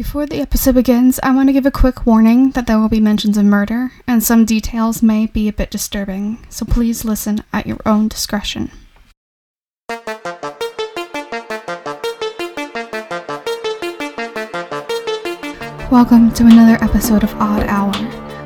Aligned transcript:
Before 0.00 0.24
the 0.24 0.40
episode 0.40 0.76
begins, 0.76 1.20
I 1.22 1.34
want 1.34 1.50
to 1.50 1.52
give 1.52 1.66
a 1.66 1.70
quick 1.70 2.06
warning 2.06 2.52
that 2.52 2.66
there 2.66 2.78
will 2.78 2.88
be 2.88 3.00
mentions 3.00 3.36
of 3.36 3.44
murder, 3.44 3.92
and 4.06 4.24
some 4.24 4.46
details 4.46 5.02
may 5.02 5.26
be 5.26 5.46
a 5.46 5.52
bit 5.52 5.70
disturbing, 5.70 6.38
so 6.48 6.64
please 6.64 7.04
listen 7.04 7.44
at 7.52 7.66
your 7.66 7.76
own 7.84 8.08
discretion. 8.08 8.70
Welcome 15.90 16.32
to 16.32 16.46
another 16.46 16.82
episode 16.82 17.22
of 17.22 17.34
Odd 17.34 17.66
Hour, 17.66 17.92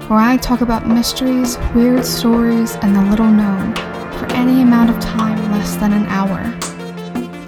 where 0.09 0.19
I 0.19 0.37
talk 0.39 0.61
about 0.61 0.89
mysteries, 0.89 1.57
weird 1.73 2.05
stories, 2.05 2.75
and 2.83 2.97
the 2.97 3.03
little 3.03 3.31
known 3.31 3.77
for 4.19 4.27
any 4.33 4.61
amount 4.61 4.91
of 4.91 4.99
time 4.99 5.39
less 5.53 5.77
than 5.77 5.93
an 5.93 6.07
hour. 6.07 6.41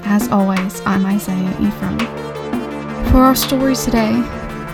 As 0.05 0.29
always, 0.29 0.81
I'm 0.87 1.05
Isaiah 1.05 1.61
Ephraim. 1.61 2.26
For 3.11 3.23
our 3.23 3.35
story 3.35 3.75
today, 3.75 4.13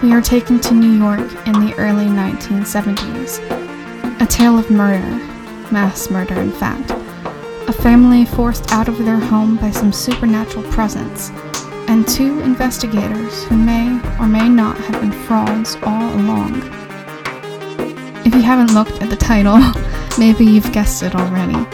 we 0.03 0.13
are 0.13 0.21
taken 0.21 0.59
to 0.61 0.75
New 0.75 0.99
York 0.99 1.31
in 1.47 1.53
the 1.53 1.75
early 1.79 2.07
1970s. 2.07 3.39
A 4.21 4.27
tale 4.27 4.59
of 4.59 4.69
murder, 4.71 5.09
mass 5.71 6.11
murder 6.11 6.41
in 6.41 6.51
fact. 6.51 6.91
A 7.69 7.73
family 7.73 8.25
forced 8.25 8.73
out 8.73 8.89
of 8.89 8.99
their 8.99 9.21
home 9.21 9.57
by 9.57 9.71
some 9.71 9.93
supernatural 9.93 10.65
presence, 10.73 11.31
and 11.89 12.09
two 12.09 12.41
investigators 12.41 13.45
who 13.45 13.57
may 13.57 14.01
or 14.19 14.27
may 14.27 14.49
not 14.49 14.77
have 14.77 15.01
been 15.01 15.13
frauds 15.13 15.77
all 15.83 16.15
along. 16.17 16.63
If 18.27 18.35
you 18.35 18.43
haven't 18.43 18.75
looked 18.75 19.03
at 19.03 19.11
the 19.11 19.17
title, 19.17 19.61
maybe 20.19 20.45
you've 20.45 20.73
guessed 20.73 21.05
it 21.05 21.15
already. 21.15 21.65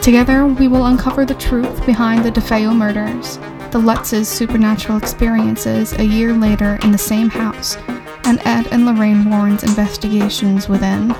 Together, 0.00 0.46
we 0.46 0.66
will 0.66 0.86
uncover 0.86 1.24
the 1.24 1.34
truth 1.36 1.86
behind 1.86 2.24
the 2.24 2.32
DeFeo 2.32 2.74
murders 2.74 3.38
the 3.72 3.78
Lutz's 3.78 4.28
supernatural 4.28 4.98
experiences 4.98 5.94
a 5.94 6.04
year 6.04 6.34
later 6.34 6.78
in 6.82 6.92
the 6.92 6.98
same 6.98 7.30
house, 7.30 7.78
and 8.24 8.38
Ed 8.44 8.66
and 8.70 8.84
Lorraine 8.84 9.30
Warren's 9.30 9.64
investigations 9.64 10.68
within. 10.68 11.12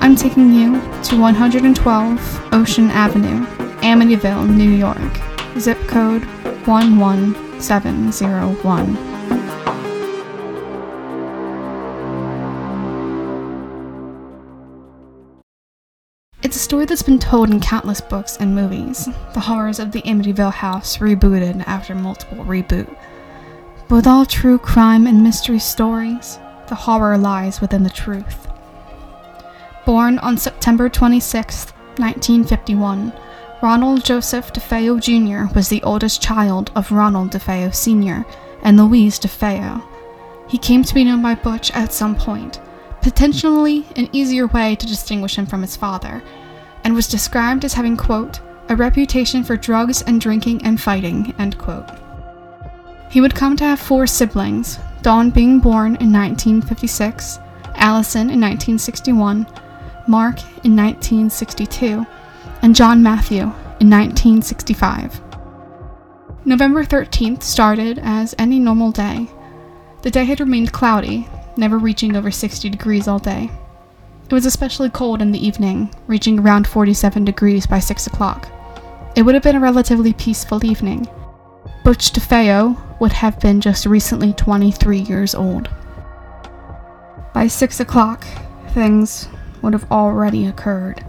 I'm 0.00 0.14
taking 0.14 0.52
you 0.52 0.74
to 1.02 1.20
112 1.20 2.54
Ocean 2.54 2.88
Avenue, 2.90 3.44
Amityville, 3.82 4.48
New 4.48 4.70
York, 4.70 5.18
zip 5.58 5.78
code 5.88 6.22
11701. 6.64 9.05
Story 16.66 16.84
that's 16.84 17.00
been 17.00 17.20
told 17.20 17.48
in 17.50 17.60
countless 17.60 18.00
books 18.00 18.38
and 18.38 18.52
movies, 18.52 19.08
the 19.34 19.40
horrors 19.40 19.78
of 19.78 19.92
the 19.92 20.02
Amityville 20.02 20.52
house 20.52 20.96
rebooted 20.96 21.62
after 21.64 21.94
multiple 21.94 22.44
reboot. 22.44 22.92
But 23.88 23.94
with 23.94 24.06
all 24.08 24.26
true 24.26 24.58
crime 24.58 25.06
and 25.06 25.22
mystery 25.22 25.60
stories, 25.60 26.40
the 26.66 26.74
horror 26.74 27.18
lies 27.18 27.60
within 27.60 27.84
the 27.84 27.88
truth. 27.88 28.48
Born 29.84 30.18
on 30.18 30.36
September 30.36 30.88
26, 30.88 31.66
1951, 31.98 33.12
Ronald 33.62 34.04
Joseph 34.04 34.52
DeFeo 34.52 35.00
Jr. 35.00 35.54
was 35.54 35.68
the 35.68 35.84
oldest 35.84 36.20
child 36.20 36.72
of 36.74 36.90
Ronald 36.90 37.30
DeFeo 37.30 37.72
Sr. 37.72 38.26
and 38.62 38.76
Louise 38.76 39.20
DeFeo. 39.20 39.84
He 40.48 40.58
came 40.58 40.82
to 40.82 40.94
be 40.94 41.04
known 41.04 41.22
by 41.22 41.36
Butch 41.36 41.70
at 41.76 41.92
some 41.92 42.16
point, 42.16 42.58
potentially 43.02 43.86
an 43.94 44.08
easier 44.10 44.48
way 44.48 44.74
to 44.74 44.84
distinguish 44.84 45.36
him 45.38 45.46
from 45.46 45.62
his 45.62 45.76
father, 45.76 46.24
and 46.86 46.94
was 46.94 47.08
described 47.08 47.64
as 47.64 47.74
having, 47.74 47.96
quote, 47.96 48.38
a 48.68 48.76
reputation 48.76 49.42
for 49.42 49.56
drugs 49.56 50.02
and 50.02 50.20
drinking 50.20 50.62
and 50.62 50.80
fighting, 50.80 51.34
end 51.36 51.58
quote. 51.58 51.90
He 53.10 53.20
would 53.20 53.34
come 53.34 53.56
to 53.56 53.64
have 53.64 53.80
four 53.80 54.06
siblings, 54.06 54.78
Dawn 55.02 55.30
being 55.30 55.58
born 55.58 55.96
in 55.96 56.12
1956, 56.12 57.40
Allison 57.74 58.30
in 58.30 58.40
1961, 58.40 59.48
Mark 60.06 60.38
in 60.62 60.76
1962, 60.76 62.06
and 62.62 62.72
John 62.72 63.02
Matthew 63.02 63.42
in 63.80 63.90
1965. 63.90 65.20
November 66.44 66.84
13th 66.84 67.42
started 67.42 67.98
as 68.00 68.32
any 68.38 68.60
normal 68.60 68.92
day. 68.92 69.26
The 70.02 70.10
day 70.12 70.24
had 70.24 70.38
remained 70.38 70.72
cloudy, 70.72 71.26
never 71.56 71.78
reaching 71.78 72.14
over 72.14 72.30
60 72.30 72.70
degrees 72.70 73.08
all 73.08 73.18
day. 73.18 73.50
It 74.28 74.32
was 74.32 74.46
especially 74.46 74.90
cold 74.90 75.22
in 75.22 75.32
the 75.32 75.44
evening, 75.46 75.94
reaching 76.06 76.40
around 76.40 76.66
47 76.66 77.24
degrees 77.24 77.66
by 77.66 77.78
6 77.78 78.06
o'clock. 78.06 78.48
It 79.14 79.22
would 79.22 79.34
have 79.34 79.44
been 79.44 79.56
a 79.56 79.60
relatively 79.60 80.12
peaceful 80.12 80.64
evening. 80.64 81.08
Butch 81.84 82.12
DeFeo 82.12 83.00
would 83.00 83.12
have 83.12 83.38
been 83.38 83.60
just 83.60 83.86
recently 83.86 84.32
23 84.32 84.98
years 84.98 85.34
old. 85.34 85.70
By 87.32 87.46
6 87.46 87.80
o'clock, 87.80 88.26
things 88.70 89.28
would 89.62 89.72
have 89.72 89.90
already 89.92 90.46
occurred, 90.46 91.04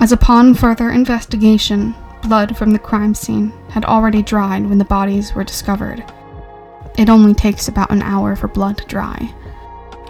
as 0.00 0.12
upon 0.12 0.54
further 0.54 0.90
investigation, 0.90 1.92
blood 2.22 2.56
from 2.56 2.70
the 2.70 2.78
crime 2.78 3.14
scene 3.14 3.50
had 3.70 3.84
already 3.84 4.22
dried 4.22 4.64
when 4.64 4.78
the 4.78 4.84
bodies 4.84 5.34
were 5.34 5.42
discovered. 5.42 6.04
It 6.96 7.08
only 7.08 7.34
takes 7.34 7.66
about 7.66 7.90
an 7.90 8.02
hour 8.02 8.36
for 8.36 8.46
blood 8.46 8.78
to 8.78 8.86
dry. 8.86 9.34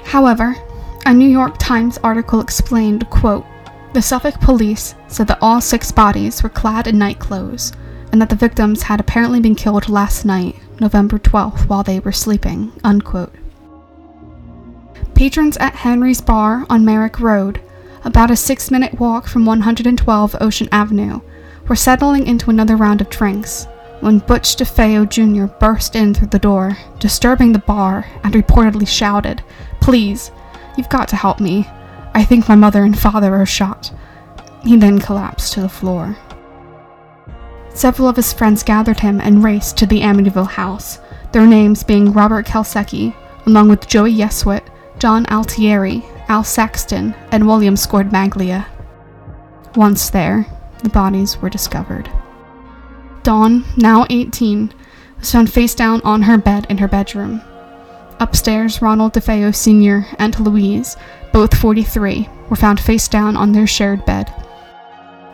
However, 0.04 0.54
a 1.08 1.14
New 1.14 1.26
York 1.26 1.56
Times 1.56 1.96
article 2.04 2.38
explained, 2.38 3.08
quote, 3.08 3.46
the 3.94 4.02
Suffolk 4.02 4.38
police 4.42 4.94
said 5.06 5.26
that 5.28 5.38
all 5.40 5.58
six 5.58 5.90
bodies 5.90 6.42
were 6.42 6.50
clad 6.50 6.86
in 6.86 6.98
night 6.98 7.18
clothes 7.18 7.72
and 8.12 8.20
that 8.20 8.28
the 8.28 8.36
victims 8.36 8.82
had 8.82 9.00
apparently 9.00 9.40
been 9.40 9.54
killed 9.54 9.88
last 9.88 10.26
night, 10.26 10.56
November 10.80 11.18
12th, 11.18 11.66
while 11.66 11.82
they 11.82 11.98
were 12.00 12.12
sleeping, 12.12 12.70
unquote. 12.84 13.34
Patrons 15.14 15.56
at 15.56 15.76
Henry's 15.76 16.20
Bar 16.20 16.66
on 16.68 16.84
Merrick 16.84 17.18
Road, 17.20 17.62
about 18.04 18.30
a 18.30 18.36
six 18.36 18.70
minute 18.70 19.00
walk 19.00 19.26
from 19.26 19.46
112 19.46 20.36
Ocean 20.42 20.68
Avenue, 20.70 21.22
were 21.68 21.74
settling 21.74 22.26
into 22.26 22.50
another 22.50 22.76
round 22.76 23.00
of 23.00 23.08
drinks 23.08 23.66
when 24.00 24.18
Butch 24.18 24.56
DeFeo 24.56 25.08
Jr. 25.08 25.46
burst 25.58 25.96
in 25.96 26.12
through 26.12 26.28
the 26.28 26.38
door, 26.38 26.76
disturbing 26.98 27.52
the 27.54 27.60
bar, 27.60 28.04
and 28.22 28.34
reportedly 28.34 28.86
shouted, 28.86 29.42
Please, 29.80 30.30
you've 30.78 30.88
got 30.88 31.08
to 31.08 31.16
help 31.16 31.40
me. 31.40 31.68
I 32.14 32.24
think 32.24 32.48
my 32.48 32.54
mother 32.54 32.84
and 32.84 32.98
father 32.98 33.34
are 33.34 33.44
shot. 33.44 33.92
He 34.62 34.76
then 34.76 35.00
collapsed 35.00 35.52
to 35.54 35.60
the 35.60 35.68
floor. 35.68 36.16
Several 37.74 38.08
of 38.08 38.16
his 38.16 38.32
friends 38.32 38.62
gathered 38.62 39.00
him 39.00 39.20
and 39.20 39.44
raced 39.44 39.76
to 39.78 39.86
the 39.86 40.00
Amityville 40.00 40.48
house, 40.48 40.98
their 41.32 41.46
names 41.46 41.82
being 41.82 42.12
Robert 42.12 42.46
Kelsecki, 42.46 43.14
along 43.46 43.68
with 43.68 43.86
Joey 43.86 44.14
Yeswit, 44.14 44.62
John 44.98 45.26
Altieri, 45.26 46.04
Al 46.28 46.42
Saxton, 46.42 47.14
and 47.30 47.46
William 47.46 47.74
Scorbaglia. 47.74 48.66
Once 49.76 50.10
there, 50.10 50.46
the 50.82 50.88
bodies 50.88 51.38
were 51.38 51.50
discovered. 51.50 52.10
Dawn, 53.22 53.64
now 53.76 54.06
18, 54.10 54.72
was 55.18 55.30
found 55.30 55.52
face 55.52 55.74
down 55.74 56.00
on 56.02 56.22
her 56.22 56.38
bed 56.38 56.66
in 56.68 56.78
her 56.78 56.88
bedroom. 56.88 57.42
Upstairs, 58.20 58.82
Ronald 58.82 59.12
DeFeo 59.14 59.54
Sr. 59.54 60.06
and 60.18 60.38
Louise, 60.40 60.96
both 61.32 61.56
43, 61.56 62.28
were 62.48 62.56
found 62.56 62.80
face 62.80 63.06
down 63.06 63.36
on 63.36 63.52
their 63.52 63.66
shared 63.66 64.04
bed. 64.04 64.32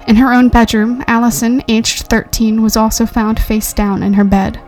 In 0.06 0.16
her 0.16 0.34
own 0.34 0.50
bedroom, 0.50 1.02
Allison, 1.06 1.62
aged 1.66 2.08
13, 2.08 2.60
was 2.60 2.76
also 2.76 3.06
found 3.06 3.40
face 3.40 3.72
down 3.72 4.02
in 4.02 4.12
her 4.12 4.24
bed. 4.24 4.60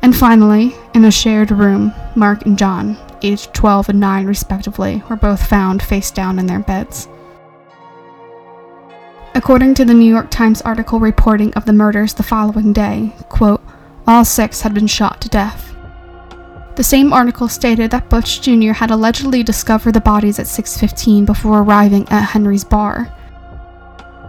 And 0.00 0.16
finally, 0.16 0.74
in 0.94 1.04
a 1.04 1.10
shared 1.10 1.50
room, 1.50 1.92
Mark 2.16 2.46
and 2.46 2.58
John, 2.58 2.96
aged 3.22 3.52
12 3.52 3.90
and 3.90 4.00
9 4.00 4.26
respectively, 4.26 5.02
were 5.10 5.16
both 5.16 5.46
found 5.46 5.82
face 5.82 6.10
down 6.10 6.38
in 6.38 6.46
their 6.46 6.58
beds. 6.58 7.06
According 9.34 9.74
to 9.74 9.84
the 9.84 9.94
New 9.94 10.10
York 10.10 10.30
Times 10.30 10.62
article 10.62 11.00
reporting 11.00 11.52
of 11.54 11.66
the 11.66 11.72
murders 11.72 12.14
the 12.14 12.22
following 12.22 12.72
day, 12.72 13.14
quote, 13.28 13.62
all 14.06 14.24
six 14.24 14.62
had 14.62 14.74
been 14.74 14.86
shot 14.86 15.20
to 15.20 15.28
death. 15.28 15.71
The 16.74 16.82
same 16.82 17.12
article 17.12 17.48
stated 17.48 17.90
that 17.90 18.08
Butch 18.08 18.40
Jr. 18.40 18.72
had 18.72 18.90
allegedly 18.90 19.42
discovered 19.42 19.92
the 19.92 20.00
bodies 20.00 20.38
at 20.38 20.46
6:15 20.46 21.26
before 21.26 21.58
arriving 21.60 22.08
at 22.08 22.30
Henry's 22.30 22.64
bar. 22.64 23.12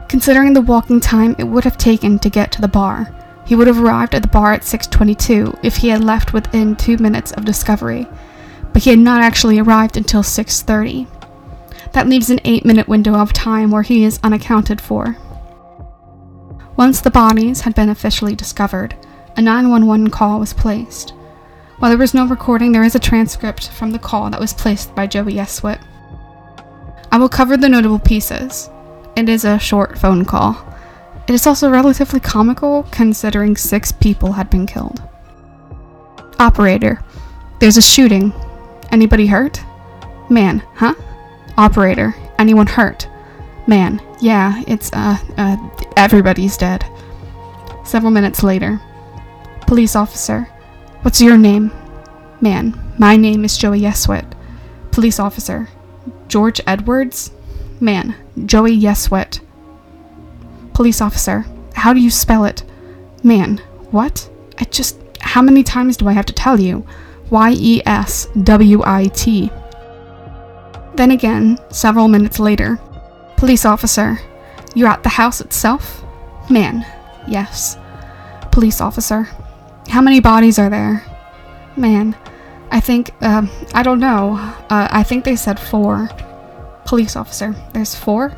Considering 0.09 0.53
the 0.53 0.61
walking 0.61 0.99
time 0.99 1.35
it 1.39 1.45
would 1.45 1.63
have 1.63 1.77
taken 1.77 2.19
to 2.19 2.29
get 2.29 2.51
to 2.51 2.61
the 2.61 2.67
bar, 2.67 3.09
he 3.45 3.55
would 3.55 3.67
have 3.67 3.79
arrived 3.79 4.13
at 4.13 4.21
the 4.21 4.27
bar 4.27 4.51
at 4.53 4.63
6:22 4.63 5.57
if 5.63 5.77
he 5.77 5.87
had 5.87 6.03
left 6.03 6.33
within 6.33 6.75
2 6.75 6.97
minutes 6.97 7.31
of 7.31 7.45
discovery, 7.45 8.07
but 8.73 8.83
he 8.83 8.89
had 8.89 8.99
not 8.99 9.23
actually 9.23 9.57
arrived 9.57 9.95
until 9.95 10.21
6:30. 10.21 11.07
That 11.93 12.09
leaves 12.09 12.29
an 12.29 12.39
8-minute 12.43 12.87
window 12.87 13.15
of 13.15 13.31
time 13.33 13.71
where 13.71 13.83
he 13.83 14.03
is 14.03 14.19
unaccounted 14.21 14.81
for. 14.81 15.15
Once 16.75 16.99
the 16.99 17.09
bodies 17.11 17.61
had 17.61 17.73
been 17.73 17.89
officially 17.89 18.35
discovered, 18.35 18.95
a 19.37 19.41
911 19.41 20.09
call 20.09 20.39
was 20.39 20.53
placed. 20.53 21.13
While 21.83 21.89
there 21.89 21.99
was 21.99 22.13
no 22.13 22.25
recording, 22.25 22.71
there 22.71 22.85
is 22.85 22.95
a 22.95 22.99
transcript 22.99 23.67
from 23.71 23.91
the 23.91 23.99
call 23.99 24.29
that 24.29 24.39
was 24.39 24.53
placed 24.53 24.95
by 24.95 25.05
Joey 25.05 25.33
Yeswit. 25.33 25.83
I 27.11 27.17
will 27.17 27.27
cover 27.27 27.57
the 27.57 27.67
notable 27.67 27.99
pieces. 27.99 28.69
It 29.17 29.27
is 29.27 29.43
a 29.43 29.59
short 29.59 29.97
phone 29.99 30.23
call. 30.23 30.55
It 31.27 31.33
is 31.33 31.45
also 31.45 31.69
relatively 31.69 32.21
comical 32.21 32.83
considering 32.89 33.57
six 33.57 33.91
people 33.91 34.31
had 34.31 34.49
been 34.49 34.65
killed. 34.65 35.03
Operator. 36.39 37.03
There's 37.59 37.75
a 37.75 37.81
shooting. 37.81 38.31
Anybody 38.93 39.27
hurt? 39.27 39.61
Man, 40.29 40.59
huh? 40.75 40.93
Operator. 41.57 42.15
Anyone 42.39 42.67
hurt? 42.67 43.09
Man, 43.67 44.01
yeah, 44.21 44.63
it's, 44.67 44.89
uh, 44.93 45.17
uh, 45.37 45.57
everybody's 45.97 46.55
dead. 46.55 46.85
Several 47.83 48.09
minutes 48.09 48.41
later. 48.41 48.79
Police 49.67 49.97
officer. 49.97 50.47
What's 51.03 51.19
your 51.19 51.37
name? 51.37 51.69
Man, 52.39 52.79
my 52.97 53.17
name 53.17 53.43
is 53.43 53.57
Joey 53.57 53.81
Yeswit. 53.81 54.25
Police 54.91 55.19
officer. 55.19 55.67
George 56.29 56.61
Edwards? 56.65 57.31
Man, 57.81 58.15
Joey 58.45 58.79
Yeswit. 58.79 59.41
Police 60.73 61.01
officer. 61.01 61.45
How 61.73 61.91
do 61.91 61.99
you 61.99 62.09
spell 62.09 62.45
it? 62.45 62.63
Man, 63.21 63.57
what? 63.91 64.29
I 64.57 64.63
just. 64.63 64.97
How 65.19 65.41
many 65.41 65.61
times 65.61 65.97
do 65.97 66.07
I 66.07 66.13
have 66.13 66.25
to 66.27 66.33
tell 66.33 66.57
you? 66.57 66.87
Y 67.29 67.53
E 67.57 67.81
S 67.85 68.27
W 68.41 68.81
I 68.85 69.07
T. 69.07 69.51
Then 70.95 71.11
again, 71.11 71.59
several 71.69 72.07
minutes 72.07 72.39
later. 72.39 72.79
Police 73.35 73.65
officer. 73.65 74.19
You're 74.73 74.87
at 74.87 75.03
the 75.03 75.09
house 75.09 75.41
itself? 75.41 76.01
Man, 76.49 76.85
yes. 77.27 77.77
Police 78.51 78.79
officer. 78.79 79.27
How 79.89 80.01
many 80.01 80.19
bodies 80.19 80.57
are 80.59 80.69
there? 80.69 81.03
Man, 81.75 82.15
I 82.71 82.79
think, 82.79 83.11
um, 83.21 83.49
I 83.73 83.83
don't 83.83 83.99
know. 83.99 84.35
Uh, 84.69 84.87
I 84.91 85.03
think 85.03 85.23
they 85.23 85.35
said 85.35 85.59
four. 85.59 86.09
Police 86.85 87.15
officer. 87.15 87.55
There's 87.73 87.95
four? 87.95 88.37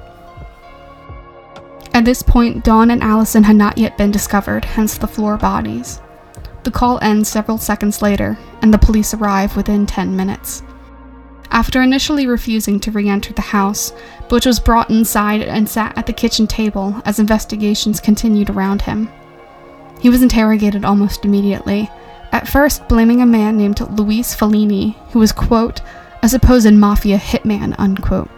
At 1.93 2.03
this 2.03 2.21
point, 2.21 2.65
Dawn 2.65 2.91
and 2.91 3.01
Allison 3.01 3.43
had 3.43 3.55
not 3.55 3.77
yet 3.77 3.97
been 3.97 4.11
discovered, 4.11 4.65
hence 4.65 4.97
the 4.97 5.07
four 5.07 5.37
bodies. 5.37 6.01
The 6.63 6.71
call 6.71 6.99
ends 7.01 7.29
several 7.29 7.57
seconds 7.57 8.01
later, 8.01 8.37
and 8.61 8.73
the 8.73 8.77
police 8.77 9.13
arrive 9.13 9.55
within 9.55 9.85
10 9.85 10.15
minutes. 10.15 10.61
After 11.51 11.81
initially 11.81 12.27
refusing 12.27 12.81
to 12.81 12.91
re 12.91 13.07
enter 13.07 13.31
the 13.31 13.41
house, 13.41 13.93
Butch 14.27 14.45
was 14.45 14.59
brought 14.59 14.89
inside 14.89 15.41
and 15.41 15.69
sat 15.69 15.97
at 15.97 16.05
the 16.05 16.11
kitchen 16.11 16.47
table 16.47 17.01
as 17.05 17.19
investigations 17.19 18.01
continued 18.01 18.49
around 18.49 18.81
him. 18.81 19.07
He 19.99 20.09
was 20.09 20.21
interrogated 20.21 20.85
almost 20.85 21.25
immediately, 21.25 21.89
at 22.31 22.47
first 22.47 22.87
blaming 22.87 23.21
a 23.21 23.25
man 23.25 23.57
named 23.57 23.79
Luis 23.97 24.35
Falini, 24.35 24.95
who 25.11 25.19
was, 25.19 25.31
quote, 25.31 25.81
a 26.21 26.29
supposed 26.29 26.73
mafia 26.73 27.17
hitman, 27.17 27.75
unquote. 27.77 28.29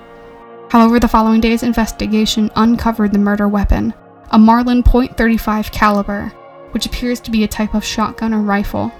However, 0.70 1.00
the 1.00 1.08
following 1.08 1.42
day's 1.42 1.64
investigation 1.64 2.52
uncovered 2.56 3.14
the 3.14 3.20
murder 3.20 3.48
weapon, 3.48 3.94
a 4.32 4.38
Marlin 4.38 4.84
.35 4.84 5.72
caliber, 5.72 6.28
which 6.72 6.86
appears 6.86 7.20
to 7.22 7.32
be 7.32 7.44
a 7.44 7.48
type 7.48 7.74
of 7.74 7.84
shotgun 7.84 8.34
or 8.34 8.42
rifle. 8.42 8.92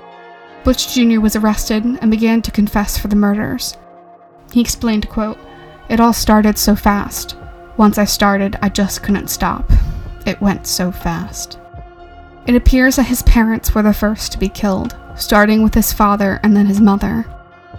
Butch 0.64 0.94
Jr. 0.94 1.20
was 1.20 1.36
arrested 1.36 1.84
and 1.86 2.10
began 2.10 2.42
to 2.42 2.52
confess 2.52 2.98
for 2.98 3.08
the 3.08 3.16
murders. 3.16 3.78
He 4.52 4.62
explained, 4.62 5.10
quote, 5.10 5.38
It 5.90 6.00
all 6.00 6.14
started 6.14 6.58
so 6.58 6.76
fast. 6.76 7.36
Once 7.76 7.98
I 7.98 8.06
started, 8.06 8.58
I 8.62 8.70
just 8.70 9.04
couldn't 9.04 9.30
stop. 9.30 9.70
It 10.26 10.42
went 10.42 10.66
so 10.66 10.92
fast. 10.92 11.60
It 12.48 12.56
appears 12.56 12.96
that 12.96 13.04
his 13.04 13.24
parents 13.24 13.76
were 13.76 13.84
the 13.84 13.94
first 13.94 14.32
to 14.32 14.40
be 14.40 14.50
killed, 14.50 14.98
starting 15.16 15.64
with 15.64 15.74
his 15.74 15.94
father 15.94 16.40
and 16.44 16.56
then 16.56 16.66
his 16.66 16.82
mother. 16.82 17.26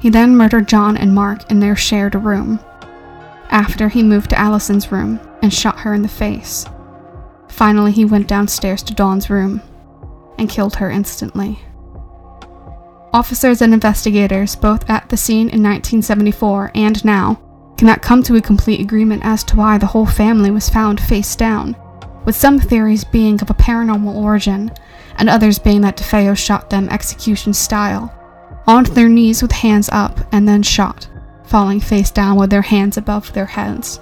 He 0.00 0.10
then 0.10 0.36
murdered 0.36 0.68
John 0.68 0.96
and 0.96 1.14
Mark 1.14 1.50
in 1.50 1.58
their 1.58 1.74
shared 1.74 2.14
room, 2.14 2.60
after, 3.50 3.88
he 3.88 4.02
moved 4.02 4.30
to 4.30 4.38
Allison's 4.38 4.92
room 4.92 5.20
and 5.42 5.52
shot 5.52 5.80
her 5.80 5.94
in 5.94 6.02
the 6.02 6.08
face. 6.08 6.66
Finally, 7.48 7.92
he 7.92 8.04
went 8.04 8.28
downstairs 8.28 8.82
to 8.84 8.94
Dawn's 8.94 9.30
room 9.30 9.62
and 10.38 10.50
killed 10.50 10.76
her 10.76 10.90
instantly. 10.90 11.58
Officers 13.12 13.62
and 13.62 13.72
investigators, 13.72 14.54
both 14.54 14.88
at 14.88 15.08
the 15.08 15.16
scene 15.16 15.48
in 15.48 15.62
1974 15.62 16.72
and 16.74 17.04
now, 17.04 17.40
cannot 17.78 18.02
come 18.02 18.22
to 18.22 18.36
a 18.36 18.42
complete 18.42 18.80
agreement 18.80 19.24
as 19.24 19.42
to 19.44 19.56
why 19.56 19.78
the 19.78 19.86
whole 19.86 20.06
family 20.06 20.50
was 20.50 20.68
found 20.68 21.00
face 21.00 21.34
down, 21.34 21.74
with 22.28 22.36
some 22.36 22.58
theories 22.58 23.04
being 23.04 23.40
of 23.40 23.48
a 23.48 23.54
paranormal 23.54 24.14
origin, 24.14 24.70
and 25.16 25.30
others 25.30 25.58
being 25.58 25.80
that 25.80 25.96
DeFeo 25.96 26.36
shot 26.36 26.68
them 26.68 26.86
execution 26.90 27.54
style, 27.54 28.12
onto 28.66 28.92
their 28.92 29.08
knees 29.08 29.40
with 29.40 29.50
hands 29.50 29.88
up 29.92 30.20
and 30.30 30.46
then 30.46 30.62
shot 30.62 31.08
falling 31.44 31.80
face 31.80 32.10
down 32.10 32.36
with 32.36 32.50
their 32.50 32.60
hands 32.60 32.98
above 32.98 33.32
their 33.32 33.46
heads. 33.46 33.98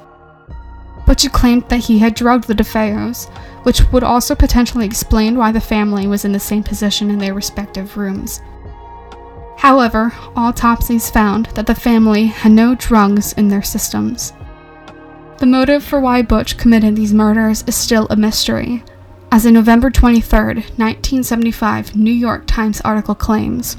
Butch 1.06 1.31
claimed 1.31 1.69
that 1.69 1.84
he 1.84 2.00
had 2.00 2.17
drugged 2.17 2.49
the 2.49 2.55
DeFeos, 2.55 3.32
which 3.62 3.82
would 3.93 4.02
also 4.02 4.34
potentially 4.34 4.84
explain 4.84 5.37
why 5.37 5.52
the 5.52 5.61
family 5.61 6.08
was 6.08 6.25
in 6.25 6.32
the 6.32 6.40
same 6.40 6.64
position 6.64 7.11
in 7.11 7.19
their 7.20 7.32
respective 7.32 7.96
rooms. 7.96 8.40
However, 9.56 10.12
autopsies 10.34 11.11
found 11.11 11.46
that 11.55 11.69
the 11.69 11.76
family 11.76 12.26
had 12.26 12.50
no 12.50 12.75
drugs 12.75 13.34
in 13.34 13.46
their 13.46 13.62
systems. 13.62 14.32
The 15.38 15.47
motive 15.47 15.85
for 15.85 16.00
why 16.00 16.23
Butch 16.23 16.56
committed 16.56 16.97
these 16.97 17.15
murders 17.15 17.62
is 17.67 17.77
still 17.77 18.06
a 18.09 18.17
mystery, 18.17 18.83
as 19.31 19.44
a 19.44 19.50
November 19.50 19.91
23, 19.91 20.38
1975 20.38 21.94
New 21.94 22.12
York 22.12 22.44
Times 22.47 22.81
article 22.83 23.15
claims, 23.15 23.77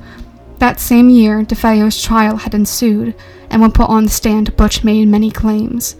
that 0.59 0.79
same 0.79 1.09
year, 1.09 1.43
DeFeo's 1.43 2.01
trial 2.01 2.37
had 2.37 2.55
ensued, 2.55 3.15
and 3.49 3.61
when 3.61 3.71
put 3.71 3.89
on 3.89 4.05
the 4.05 4.09
stand, 4.09 4.55
Butch 4.57 4.83
made 4.83 5.07
many 5.07 5.29
claims. 5.29 5.95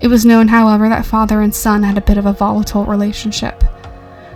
It 0.00 0.08
was 0.08 0.26
known, 0.26 0.48
however, 0.48 0.88
that 0.88 1.06
father 1.06 1.40
and 1.40 1.54
son 1.54 1.82
had 1.82 1.96
a 1.96 2.02
bit 2.02 2.18
of 2.18 2.26
a 2.26 2.32
volatile 2.32 2.84
relationship. 2.84 3.64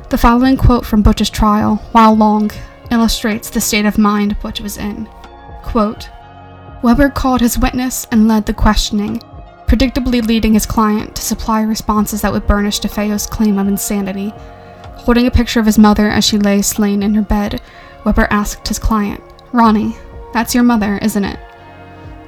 The 0.08 0.16
following 0.16 0.56
quote 0.56 0.86
from 0.86 1.02
Butch's 1.02 1.28
trial, 1.28 1.76
while 1.92 2.16
long, 2.16 2.50
illustrates 2.90 3.50
the 3.50 3.60
state 3.60 3.84
of 3.84 3.98
mind 3.98 4.36
Butch 4.40 4.60
was 4.60 4.78
in. 4.78 5.06
Quote, 5.62 6.08
Weber 6.82 7.10
called 7.10 7.40
his 7.40 7.58
witness 7.58 8.06
and 8.10 8.28
led 8.28 8.46
the 8.46 8.54
questioning, 8.54 9.20
predictably 9.66 10.24
leading 10.24 10.54
his 10.54 10.66
client 10.66 11.16
to 11.16 11.22
supply 11.22 11.62
responses 11.62 12.22
that 12.22 12.32
would 12.32 12.46
burnish 12.46 12.80
DeFeo's 12.80 13.26
claim 13.26 13.58
of 13.58 13.68
insanity. 13.68 14.32
Holding 14.96 15.26
a 15.26 15.30
picture 15.30 15.60
of 15.60 15.66
his 15.66 15.78
mother 15.78 16.08
as 16.08 16.24
she 16.24 16.38
lay 16.38 16.62
slain 16.62 17.02
in 17.02 17.14
her 17.14 17.22
bed, 17.22 17.60
Weber 18.04 18.28
asked 18.30 18.68
his 18.68 18.78
client, 18.78 19.22
Ronnie, 19.52 19.96
that's 20.32 20.54
your 20.54 20.64
mother, 20.64 20.98
isn't 20.98 21.24
it? 21.24 21.38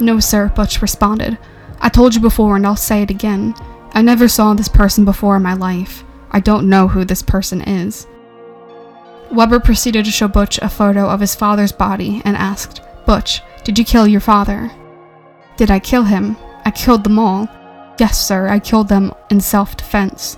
No, 0.01 0.21
sir, 0.21 0.49
Butch 0.55 0.83
responded. 0.83 1.39
I 1.81 1.89
told 1.89 2.15
you 2.15 2.21
before 2.21 2.57
and 2.57 2.67
I'll 2.67 2.77
say 2.77 3.03
it 3.03 3.11
again. 3.11 3.55
I 3.93 4.03
never 4.03 4.29
saw 4.29 4.55
this 4.55 4.69
person 4.69 5.05
before 5.05 5.37
in 5.37 5.43
my 5.43 5.55
life. 5.55 6.05
I 6.31 6.41
don't 6.41 6.69
know 6.69 6.89
who 6.89 7.05
this 7.05 7.23
person 7.23 7.63
is. 7.63 8.07
Weber 9.31 9.61
proceeded 9.61 10.05
to 10.05 10.11
show 10.11 10.29
Butch 10.29 10.59
a 10.59 10.69
photo 10.69 11.09
of 11.09 11.21
his 11.21 11.35
father's 11.35 11.73
body 11.73 12.23
and 12.25 12.37
asked, 12.37 12.81
Butch, 13.07 13.43
did 13.65 13.79
you 13.79 13.85
kill 13.85 14.07
your 14.07 14.21
father? 14.21 14.71
Did 15.57 15.71
I 15.71 15.79
kill 15.79 16.05
him? 16.05 16.37
I 16.69 16.71
killed 16.71 17.03
them 17.03 17.19
all. 17.19 17.49
Yes, 17.99 18.23
sir, 18.23 18.47
I 18.47 18.59
killed 18.59 18.89
them 18.89 19.15
in 19.31 19.41
self 19.41 19.75
defense. 19.75 20.37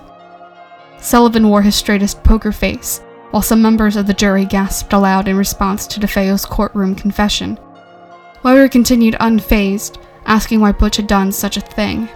Sullivan 1.00 1.48
wore 1.48 1.60
his 1.60 1.74
straightest 1.74 2.22
poker 2.22 2.52
face 2.52 3.00
while 3.32 3.42
some 3.42 3.60
members 3.60 3.96
of 3.96 4.06
the 4.06 4.14
jury 4.14 4.44
gasped 4.44 4.92
aloud 4.92 5.26
in 5.26 5.36
response 5.36 5.88
to 5.88 5.98
DeFeo's 5.98 6.46
courtroom 6.46 6.94
confession. 6.94 7.58
Weber 8.44 8.68
continued 8.68 9.14
unfazed, 9.14 10.00
asking 10.24 10.60
why 10.60 10.70
Butch 10.70 10.98
had 10.98 11.08
done 11.08 11.32
such 11.32 11.56
a 11.56 11.60
thing. 11.60 12.08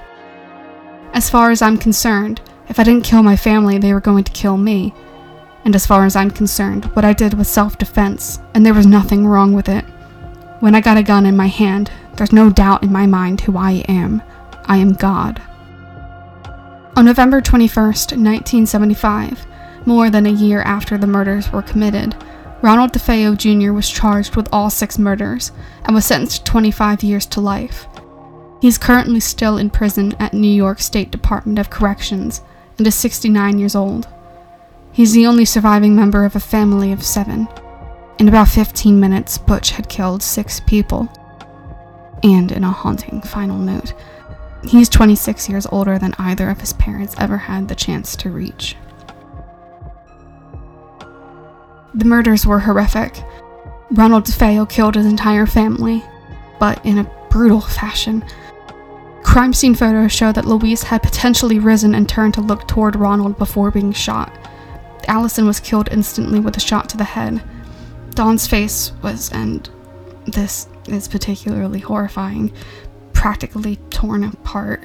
As 1.12 1.28
far 1.28 1.50
as 1.50 1.60
I'm 1.60 1.76
concerned, 1.76 2.40
if 2.68 2.78
I 2.78 2.84
didn't 2.84 3.02
kill 3.02 3.24
my 3.24 3.34
family, 3.34 3.78
they 3.78 3.92
were 3.92 4.00
going 4.00 4.22
to 4.22 4.30
kill 4.30 4.56
me. 4.56 4.94
And 5.64 5.74
as 5.74 5.88
far 5.88 6.04
as 6.04 6.14
I'm 6.14 6.30
concerned, 6.30 6.84
what 6.94 7.04
I 7.04 7.14
did 7.14 7.34
was 7.34 7.48
self 7.48 7.78
defense, 7.78 8.38
and 8.54 8.64
there 8.64 8.74
was 8.74 8.86
nothing 8.86 9.26
wrong 9.26 9.54
with 9.54 9.68
it. 9.68 9.84
When 10.60 10.76
I 10.76 10.80
got 10.80 10.98
a 10.98 11.02
gun 11.02 11.26
in 11.26 11.36
my 11.36 11.48
hand, 11.48 11.90
there's 12.16 12.32
no 12.32 12.50
doubt 12.50 12.82
in 12.82 12.92
my 12.92 13.06
mind 13.06 13.40
who 13.40 13.56
I 13.56 13.84
am. 13.88 14.22
I 14.66 14.78
am 14.78 14.92
God. 14.92 15.42
On 16.96 17.04
November 17.04 17.40
21st, 17.40 18.16
1975, 18.16 19.46
more 19.84 20.10
than 20.10 20.26
a 20.26 20.30
year 20.30 20.62
after 20.62 20.96
the 20.96 21.06
murders 21.06 21.50
were 21.50 21.62
committed, 21.62 22.14
Ronald 22.62 22.92
DeFeo 22.92 23.36
Jr. 23.36 23.72
was 23.72 23.90
charged 23.90 24.36
with 24.36 24.48
all 24.52 24.70
six 24.70 24.98
murders 24.98 25.52
and 25.84 25.94
was 25.94 26.06
sentenced 26.06 26.46
to 26.46 26.52
25 26.52 27.02
years 27.02 27.26
to 27.26 27.40
life. 27.40 27.86
He 28.62 28.68
is 28.68 28.78
currently 28.78 29.20
still 29.20 29.58
in 29.58 29.68
prison 29.68 30.14
at 30.18 30.32
New 30.32 30.50
York 30.50 30.78
State 30.80 31.10
Department 31.10 31.58
of 31.58 31.68
Corrections 31.68 32.40
and 32.78 32.86
is 32.86 32.94
69 32.94 33.58
years 33.58 33.74
old. 33.74 34.08
He's 34.92 35.12
the 35.12 35.26
only 35.26 35.44
surviving 35.44 35.94
member 35.96 36.24
of 36.24 36.36
a 36.36 36.40
family 36.40 36.92
of 36.92 37.02
seven. 37.02 37.48
In 38.18 38.28
about 38.28 38.48
15 38.48 38.98
minutes, 38.98 39.36
Butch 39.36 39.72
had 39.72 39.88
killed 39.88 40.22
six 40.22 40.60
people. 40.60 41.08
And 42.24 42.50
in 42.50 42.64
a 42.64 42.70
haunting 42.70 43.20
final 43.20 43.58
note, 43.58 43.92
he's 44.66 44.88
26 44.88 45.48
years 45.48 45.66
older 45.66 45.98
than 45.98 46.14
either 46.18 46.48
of 46.48 46.58
his 46.58 46.72
parents 46.72 47.14
ever 47.18 47.36
had 47.36 47.68
the 47.68 47.74
chance 47.74 48.16
to 48.16 48.30
reach. 48.30 48.76
The 51.94 52.06
murders 52.06 52.46
were 52.46 52.58
horrific. 52.58 53.22
Ronald 53.90 54.24
DeFeo 54.24 54.68
killed 54.68 54.94
his 54.94 55.06
entire 55.06 55.46
family, 55.46 56.02
but 56.58 56.84
in 56.84 56.98
a 56.98 57.10
brutal 57.28 57.60
fashion. 57.60 58.24
Crime 59.22 59.52
scene 59.52 59.74
photos 59.74 60.10
show 60.10 60.32
that 60.32 60.46
Louise 60.46 60.82
had 60.84 61.02
potentially 61.02 61.58
risen 61.58 61.94
and 61.94 62.08
turned 62.08 62.34
to 62.34 62.40
look 62.40 62.66
toward 62.66 62.96
Ronald 62.96 63.36
before 63.36 63.70
being 63.70 63.92
shot. 63.92 64.32
Allison 65.08 65.46
was 65.46 65.60
killed 65.60 65.88
instantly 65.92 66.40
with 66.40 66.56
a 66.56 66.60
shot 66.60 66.88
to 66.88 66.96
the 66.96 67.04
head. 67.04 67.42
Dawn's 68.14 68.46
face 68.46 68.92
was, 69.02 69.30
and 69.32 69.68
this 70.26 70.68
is 70.86 71.08
particularly 71.08 71.80
horrifying, 71.80 72.52
practically 73.12 73.76
torn 73.90 74.24
apart. 74.24 74.82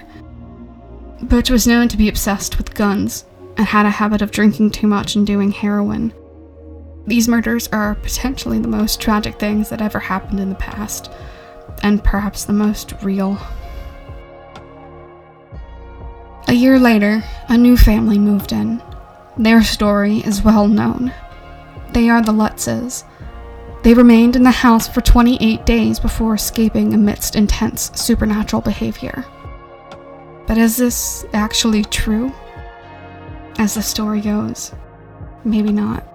Butch 1.22 1.50
was 1.50 1.68
known 1.68 1.88
to 1.90 1.98
be 1.98 2.10
obsessed 2.10 2.58
with 2.58 2.74
guns 2.74 3.26
and 3.58 3.68
had 3.68 3.86
a 3.86 3.90
habit 3.90 4.22
of 4.22 4.32
drinking 4.32 4.72
too 4.72 4.88
much 4.88 5.16
and 5.16 5.28
doing 5.28 5.52
heroin. 5.52 6.14
These 7.08 7.28
murders 7.28 7.68
are 7.70 7.96
potentially 7.96 8.60
the 8.60 8.68
most 8.68 9.02
tragic 9.02 9.40
things 9.40 9.70
that 9.70 9.82
ever 9.82 10.00
happened 10.00 10.40
in 10.40 10.50
the 10.50 10.56
past, 10.56 11.12
and 11.84 12.04
perhaps 12.04 12.46
the 12.46 12.54
most 12.54 12.94
real. 13.02 13.38
A 16.48 16.54
year 16.54 16.80
later, 16.80 17.24
a 17.48 17.58
new 17.58 17.78
family 17.78 18.18
moved 18.18 18.52
in. 18.52 18.82
Their 19.38 19.64
story 19.64 20.20
is 20.20 20.44
well 20.44 20.68
known. 20.68 21.14
They 21.94 22.10
are 22.10 22.22
the 22.22 22.32
Lutzes. 22.32 23.04
They 23.84 23.94
remained 23.94 24.36
in 24.36 24.44
the 24.44 24.52
house 24.52 24.88
for 24.88 25.02
28 25.02 25.66
days 25.66 26.00
before 26.00 26.36
escaping 26.36 26.94
amidst 26.94 27.36
intense 27.36 27.92
supernatural 27.96 28.62
behavior. 28.62 29.26
But 30.48 30.58
is 30.58 30.78
this 30.78 31.26
actually 31.34 31.84
true? 31.86 32.34
As 33.58 33.76
the 33.76 33.82
story 33.82 34.22
goes, 34.22 34.74
maybe 35.44 35.72
not. 35.72 36.06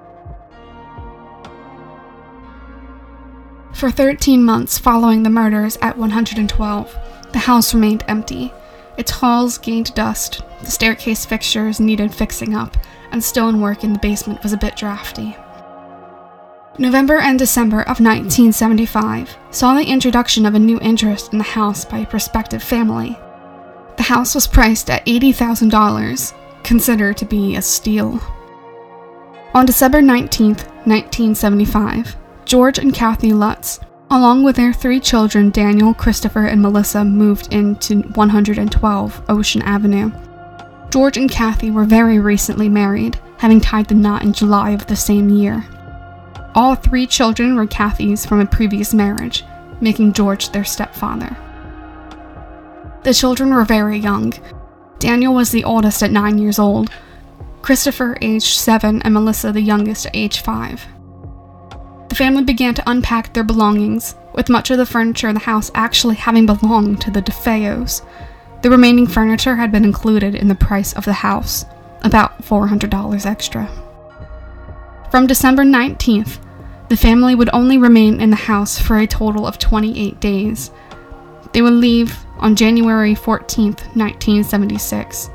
For 3.75 3.91
13 3.91 4.43
months 4.43 4.79
following 4.79 5.23
the 5.23 5.31
murders 5.31 5.77
at 5.83 5.97
112, 5.97 6.97
the 7.33 7.39
house 7.39 7.75
remained 7.75 8.05
empty 8.09 8.53
its 8.97 9.11
halls 9.11 9.59
gained 9.59 9.93
dust, 9.95 10.43
the 10.61 10.71
staircase 10.71 11.25
fixtures 11.25 11.81
needed 11.81 12.15
fixing 12.15 12.55
up, 12.55 12.77
and 13.11 13.23
stonework 13.23 13.83
in 13.83 13.93
the 13.93 13.99
basement 13.99 14.43
was 14.43 14.53
a 14.53 14.57
bit 14.57 14.77
drafty. 14.77 15.37
November 16.79 17.19
and 17.19 17.39
December 17.39 17.83
of 17.83 18.01
1975 18.01 19.37
saw 19.51 19.75
the 19.75 19.85
introduction 19.85 20.45
of 20.45 20.55
a 20.55 20.59
new 20.59 20.81
interest 20.81 21.33
in 21.33 21.39
the 21.39 21.45
house 21.45 21.85
by 21.85 21.99
a 21.99 22.07
prospective 22.07 22.63
family. 22.63 23.17
The 23.97 24.03
house 24.03 24.35
was 24.35 24.49
priced 24.49 24.91
at 24.91 25.07
$80,000, 25.07 26.35
considered 26.65 27.17
to 27.19 27.25
be 27.25 27.55
a 27.55 27.63
steal. 27.63 28.21
On 29.55 29.65
December 29.65 30.03
19, 30.03 30.49
1975, 30.49 32.17
George 32.45 32.79
and 32.79 32.93
Kathy 32.93 33.33
Lutz 33.33 33.79
Along 34.11 34.45
with 34.45 34.57
their 34.57 34.73
three 34.73 35.01
children, 35.01 35.51
Daniel, 35.51 35.95
Christopher, 35.95 36.47
and 36.47 36.61
Melissa 36.61 37.05
moved 37.05 37.53
into 37.53 38.03
112 38.03 39.23
Ocean 39.29 39.63
Avenue. 39.63 40.13
George 40.91 41.17
and 41.17 41.31
Kathy 41.31 41.71
were 41.71 41.85
very 41.85 42.21
recently 42.21 42.69
married, 42.69 43.19
having 43.39 43.61
tied 43.61 43.87
the 43.87 43.95
knot 43.95 44.23
in 44.23 44.33
July 44.33 44.71
of 44.71 44.87
the 44.87 44.95
same 44.95 45.31
year. 45.31 45.67
All 46.55 46.77
three 46.77 47.07
children 47.07 47.57
were 47.57 47.67
Kathy's 47.67 48.25
from 48.25 48.41
a 48.41 48.47
previous 48.47 48.95
marriage, 48.95 49.43
making 49.81 50.13
George 50.13 50.51
their 50.51 50.65
stepfather. 50.65 51.37
The 53.03 53.13
children 53.13 53.53
were 53.53 53.65
very 53.65 53.99
young. 53.99 54.33
Daniel 55.01 55.35
was 55.35 55.51
the 55.51 55.65
oldest 55.65 56.03
at 56.03 56.13
9 56.13 56.39
years 56.39 56.59
old, 56.59 56.91
Christopher 57.61 58.17
aged 58.21 58.59
7, 58.59 59.03
and 59.03 59.15
Melissa 59.15 59.51
the 59.51 59.61
youngest 59.61 60.07
at 60.07 60.15
age 60.15 60.41
5. 60.41 60.87
The 62.09 62.15
family 62.15 62.45
began 62.45 62.75
to 62.75 62.89
unpack 62.89 63.33
their 63.33 63.43
belongings, 63.43 64.15
with 64.35 64.51
much 64.51 64.71
of 64.71 64.79
the 64.79 64.87
furniture 64.87 65.29
in 65.29 65.35
the 65.35 65.41
house 65.41 65.71
actually 65.75 66.15
having 66.15 66.47
belonged 66.47 67.01
to 67.01 67.11
the 67.11 67.23
DeFeos. 67.23 68.07
The 68.63 68.71
remaining 68.71 69.07
furniture 69.07 69.57
had 69.57 69.73
been 69.73 69.85
included 69.85 70.35
in 70.35 70.49
the 70.49 70.55
price 70.55 70.93
of 70.93 71.05
the 71.05 71.15
house, 71.15 71.65
about 72.03 72.43
$400 72.43 73.27
extra. 73.27 73.69
From 75.11 75.27
December 75.27 75.65
19th, 75.65 76.44
the 76.95 77.01
family 77.01 77.35
would 77.35 77.51
only 77.53 77.77
remain 77.77 78.21
in 78.21 78.31
the 78.31 78.37
house 78.37 78.79
for 78.79 78.99
a 78.99 79.07
total 79.07 79.49
of 79.49 79.59
28 79.59 80.21
days. 80.21 80.71
They 81.53 81.61
would 81.61 81.73
leave 81.73 82.17
on 82.39 82.55
January 82.55 83.17
14, 83.17 83.73
1976. 83.95 85.29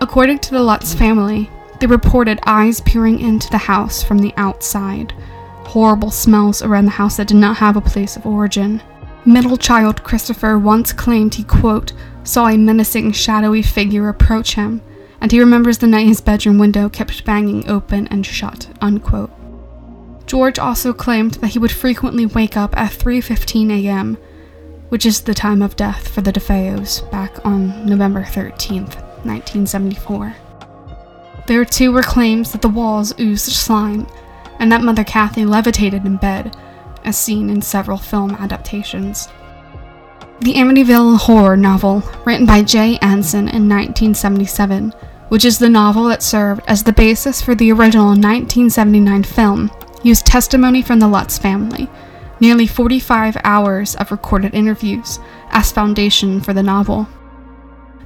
According 0.00 0.38
to 0.38 0.52
the 0.52 0.62
Lutz 0.62 0.94
family, 0.94 1.50
they 1.80 1.86
reported 1.86 2.40
eyes 2.46 2.80
peering 2.80 3.20
into 3.20 3.50
the 3.50 3.58
house 3.58 4.02
from 4.02 4.18
the 4.18 4.32
outside, 4.38 5.12
horrible 5.66 6.10
smells 6.10 6.62
around 6.62 6.86
the 6.86 6.92
house 6.92 7.18
that 7.18 7.28
did 7.28 7.36
not 7.36 7.58
have 7.58 7.76
a 7.76 7.82
place 7.82 8.16
of 8.16 8.24
origin. 8.24 8.80
Middle 9.26 9.58
child 9.58 10.02
Christopher 10.02 10.58
once 10.58 10.94
claimed 10.94 11.34
he, 11.34 11.44
quote, 11.44 11.92
saw 12.24 12.48
a 12.48 12.56
menacing, 12.56 13.12
shadowy 13.12 13.60
figure 13.60 14.08
approach 14.08 14.54
him, 14.54 14.80
and 15.20 15.30
he 15.30 15.40
remembers 15.40 15.76
the 15.76 15.86
night 15.86 16.06
his 16.06 16.22
bedroom 16.22 16.56
window 16.56 16.88
kept 16.88 17.22
banging 17.26 17.68
open 17.68 18.08
and 18.08 18.24
shut, 18.24 18.70
unquote. 18.80 19.30
George 20.26 20.58
also 20.58 20.92
claimed 20.92 21.34
that 21.34 21.48
he 21.48 21.58
would 21.58 21.72
frequently 21.72 22.26
wake 22.26 22.56
up 22.56 22.76
at 22.76 22.92
3:15 22.92 23.70
a.m., 23.70 24.18
which 24.88 25.06
is 25.06 25.20
the 25.20 25.34
time 25.34 25.62
of 25.62 25.76
death 25.76 26.08
for 26.08 26.20
the 26.20 26.32
DeFeos 26.32 27.08
back 27.10 27.44
on 27.44 27.86
November 27.86 28.22
13th, 28.22 28.96
1974. 29.24 30.34
There 31.46 31.64
too 31.64 31.92
were 31.92 32.02
claims 32.02 32.50
that 32.52 32.62
the 32.62 32.68
walls 32.68 33.14
oozed 33.20 33.52
slime, 33.52 34.06
and 34.58 34.70
that 34.72 34.82
Mother 34.82 35.04
Kathy 35.04 35.44
levitated 35.44 36.04
in 36.04 36.16
bed, 36.16 36.56
as 37.04 37.16
seen 37.16 37.48
in 37.48 37.62
several 37.62 37.98
film 37.98 38.32
adaptations. 38.32 39.28
The 40.40 40.54
Amityville 40.54 41.18
horror 41.18 41.56
novel, 41.56 42.02
written 42.24 42.46
by 42.46 42.62
Jay 42.62 42.98
Anson 43.00 43.48
in 43.48 43.68
1977, 43.68 44.92
which 45.28 45.44
is 45.44 45.58
the 45.58 45.68
novel 45.68 46.04
that 46.04 46.22
served 46.22 46.62
as 46.66 46.82
the 46.82 46.92
basis 46.92 47.40
for 47.40 47.54
the 47.54 47.72
original 47.72 48.08
1979 48.08 49.22
film, 49.22 49.70
used 50.06 50.24
testimony 50.24 50.82
from 50.82 51.00
the 51.00 51.08
Lutz 51.08 51.38
family, 51.38 51.88
nearly 52.40 52.66
45 52.66 53.36
hours 53.44 53.94
of 53.96 54.10
recorded 54.10 54.54
interviews, 54.54 55.18
as 55.50 55.72
foundation 55.72 56.40
for 56.40 56.52
the 56.52 56.62
novel 56.62 57.08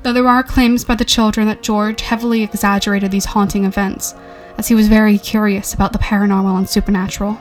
though 0.02 0.12
there 0.12 0.28
are 0.28 0.42
claims 0.42 0.84
by 0.84 0.94
the 0.94 1.04
children 1.04 1.46
that 1.46 1.62
George 1.62 2.00
heavily 2.00 2.42
exaggerated 2.42 3.10
these 3.10 3.26
haunting 3.26 3.64
events, 3.64 4.14
as 4.56 4.68
he 4.68 4.74
was 4.74 4.88
very 4.88 5.18
curious 5.18 5.74
about 5.74 5.92
the 5.92 5.98
paranormal 5.98 6.56
and 6.56 6.68
supernatural. 6.68 7.38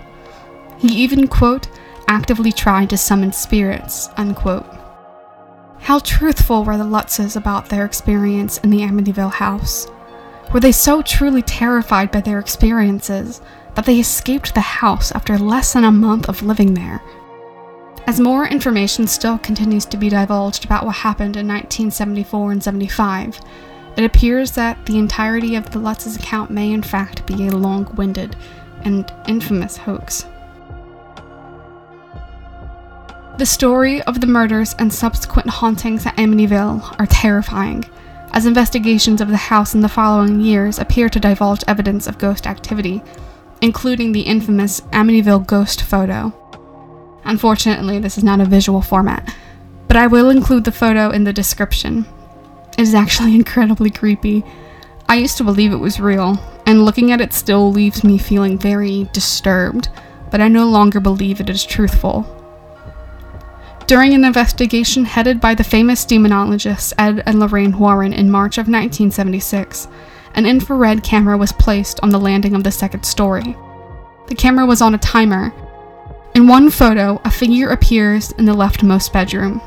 He 0.77 0.89
even, 1.03 1.27
quote, 1.27 1.69
actively 2.07 2.51
tried 2.51 2.89
to 2.89 2.97
summon 2.97 3.31
spirits, 3.31 4.09
unquote. 4.17 4.65
How 5.79 5.99
truthful 5.99 6.63
were 6.63 6.77
the 6.77 6.83
Lutzes 6.83 7.35
about 7.35 7.69
their 7.69 7.85
experience 7.85 8.57
in 8.59 8.69
the 8.69 8.79
Amityville 8.79 9.33
house? 9.33 9.87
Were 10.53 10.59
they 10.59 10.71
so 10.71 11.01
truly 11.01 11.41
terrified 11.41 12.11
by 12.11 12.21
their 12.21 12.39
experiences 12.39 13.41
that 13.75 13.85
they 13.85 13.99
escaped 13.99 14.53
the 14.53 14.61
house 14.61 15.11
after 15.11 15.37
less 15.37 15.73
than 15.73 15.83
a 15.83 15.91
month 15.91 16.27
of 16.29 16.41
living 16.41 16.73
there? 16.73 17.01
As 18.07 18.19
more 18.19 18.47
information 18.47 19.05
still 19.05 19.37
continues 19.37 19.85
to 19.85 19.97
be 19.97 20.09
divulged 20.09 20.65
about 20.65 20.85
what 20.85 20.95
happened 20.95 21.35
in 21.35 21.47
1974 21.47 22.51
and 22.53 22.63
75, 22.63 23.39
it 23.97 24.03
appears 24.03 24.51
that 24.51 24.83
the 24.85 24.97
entirety 24.97 25.55
of 25.55 25.69
the 25.69 25.79
Lutz's 25.79 26.15
account 26.15 26.49
may 26.49 26.71
in 26.71 26.81
fact 26.81 27.25
be 27.25 27.47
a 27.47 27.51
long 27.51 27.93
winded 27.95 28.35
and 28.83 29.11
infamous 29.27 29.77
hoax. 29.77 30.25
The 33.37 33.45
story 33.45 34.01
of 34.01 34.19
the 34.19 34.27
murders 34.27 34.75
and 34.79 34.93
subsequent 34.93 35.49
hauntings 35.49 36.05
at 36.05 36.15
Amityville 36.17 36.99
are 36.99 37.05
terrifying, 37.05 37.85
as 38.33 38.45
investigations 38.45 39.21
of 39.21 39.29
the 39.29 39.37
house 39.37 39.73
in 39.73 39.81
the 39.81 39.87
following 39.87 40.39
years 40.39 40.77
appear 40.77 41.09
to 41.09 41.19
divulge 41.19 41.63
evidence 41.67 42.07
of 42.07 42.17
ghost 42.17 42.47
activity, 42.47 43.01
including 43.61 44.11
the 44.11 44.21
infamous 44.21 44.81
Amityville 44.91 45.47
ghost 45.47 45.83
photo, 45.83 46.33
Unfortunately, 47.29 47.99
this 47.99 48.17
is 48.17 48.23
not 48.23 48.41
a 48.41 48.45
visual 48.45 48.81
format, 48.81 49.35
but 49.87 49.97
I 49.97 50.07
will 50.07 50.31
include 50.31 50.63
the 50.63 50.71
photo 50.71 51.09
in 51.09 51.25
the 51.25 51.31
description. 51.33 52.07
It 52.77 52.81
is 52.81 52.95
actually 52.95 53.35
incredibly 53.35 53.91
creepy. 53.91 54.43
I 55.07 55.17
used 55.17 55.37
to 55.37 55.43
believe 55.43 55.71
it 55.71 55.77
was 55.77 55.99
real, 55.99 56.39
and 56.65 56.85
looking 56.85 57.11
at 57.11 57.21
it 57.21 57.33
still 57.33 57.71
leaves 57.71 58.03
me 58.03 58.17
feeling 58.17 58.57
very 58.57 59.07
disturbed, 59.13 59.89
but 60.31 60.41
I 60.41 60.47
no 60.47 60.65
longer 60.65 60.99
believe 60.99 61.39
it 61.39 61.49
is 61.49 61.65
truthful. 61.65 62.35
During 63.85 64.13
an 64.13 64.23
investigation 64.23 65.05
headed 65.05 65.41
by 65.41 65.55
the 65.55 65.63
famous 65.63 66.05
demonologists 66.05 66.93
Ed 66.97 67.23
and 67.25 67.39
Lorraine 67.39 67.77
Warren 67.77 68.13
in 68.13 68.31
March 68.31 68.57
of 68.57 68.67
1976, 68.67 69.87
an 70.39 70.47
infrared 70.47 71.03
camera 71.03 71.37
was 71.37 71.51
placed 71.51 71.99
on 72.01 72.09
the 72.09 72.19
landing 72.19 72.55
of 72.55 72.63
the 72.63 72.71
second 72.71 73.03
story. 73.03 73.55
The 74.27 74.35
camera 74.35 74.65
was 74.65 74.81
on 74.81 74.95
a 74.95 74.97
timer, 74.97 75.53
in 76.35 76.47
one 76.47 76.69
photo, 76.69 77.19
a 77.25 77.29
figure 77.31 77.69
appears 77.69 78.31
in 78.31 78.45
the 78.45 78.53
leftmost 78.53 79.11
bedroom. 79.11 79.61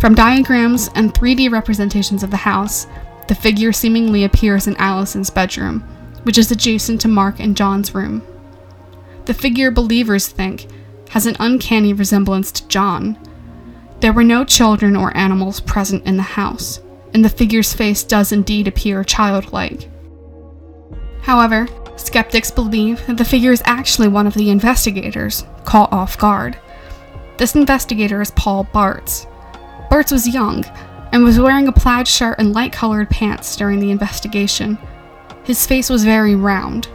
From 0.00 0.14
diagrams 0.14 0.90
and 0.94 1.14
3D 1.14 1.50
representations 1.50 2.22
of 2.22 2.30
the 2.30 2.36
house, 2.36 2.86
the 3.28 3.34
figure 3.34 3.72
seemingly 3.72 4.24
appears 4.24 4.66
in 4.66 4.76
Allison's 4.76 5.30
bedroom, 5.30 5.80
which 6.24 6.36
is 6.36 6.50
adjacent 6.50 7.00
to 7.00 7.08
Mark 7.08 7.40
and 7.40 7.56
John's 7.56 7.94
room. 7.94 8.22
The 9.24 9.32
figure 9.32 9.70
believers 9.70 10.28
think 10.28 10.66
has 11.08 11.24
an 11.24 11.36
uncanny 11.40 11.94
resemblance 11.94 12.52
to 12.52 12.68
John. 12.68 13.16
There 14.00 14.12
were 14.12 14.24
no 14.24 14.44
children 14.44 14.96
or 14.96 15.16
animals 15.16 15.60
present 15.60 16.04
in 16.04 16.18
the 16.18 16.22
house, 16.22 16.80
and 17.14 17.24
the 17.24 17.30
figure's 17.30 17.72
face 17.72 18.02
does 18.04 18.32
indeed 18.32 18.68
appear 18.68 19.04
childlike. 19.04 19.88
However, 21.24 21.66
Skeptics 21.96 22.50
believe 22.50 23.06
that 23.06 23.16
the 23.16 23.24
figure 23.24 23.50
is 23.50 23.62
actually 23.64 24.08
one 24.08 24.26
of 24.26 24.34
the 24.34 24.50
investigators, 24.50 25.46
caught 25.64 25.90
off 25.90 26.18
guard. 26.18 26.58
This 27.38 27.54
investigator 27.54 28.20
is 28.20 28.30
Paul 28.32 28.66
Bartz. 28.74 29.26
Bartz 29.90 30.12
was 30.12 30.28
young 30.28 30.66
and 31.12 31.24
was 31.24 31.40
wearing 31.40 31.66
a 31.66 31.72
plaid 31.72 32.06
shirt 32.06 32.38
and 32.38 32.52
light 32.52 32.72
colored 32.72 33.08
pants 33.08 33.56
during 33.56 33.80
the 33.80 33.90
investigation. 33.90 34.76
His 35.44 35.66
face 35.66 35.88
was 35.88 36.04
very 36.04 36.34
round, 36.34 36.88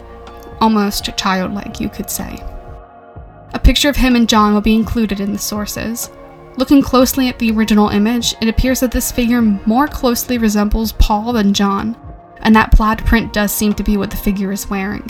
almost 0.62 1.10
childlike, 1.18 1.80
you 1.80 1.90
could 1.90 2.12
say. 2.12 2.38
A 3.56 3.60
picture 3.60 3.90
of 3.90 3.96
him 3.96 4.16
and 4.16 4.30
John 4.30 4.54
will 4.54 4.62
be 4.62 4.76
included 4.76 5.20
in 5.20 5.34
the 5.34 5.40
sources. 5.40 6.12
Looking 6.56 6.84
closely 6.84 7.30
at 7.30 7.40
the 7.40 7.52
original 7.52 7.90
image, 7.90 8.36
it 8.42 8.48
appears 8.48 8.80
that 8.82 8.92
this 8.92 9.12
figure 9.12 9.42
more 9.42 9.88
closely 9.88 10.38
resembles 10.38 10.92
Paul 10.92 11.34
than 11.34 11.52
John, 11.54 11.98
and 12.42 12.56
that 12.56 12.72
plaid 12.72 13.06
print 13.06 13.34
does 13.34 13.52
seem 13.52 13.74
to 13.74 13.84
be 13.84 13.98
what 13.98 14.12
the 14.12 14.18
figure 14.18 14.52
is 14.52 14.70
wearing. 14.70 15.10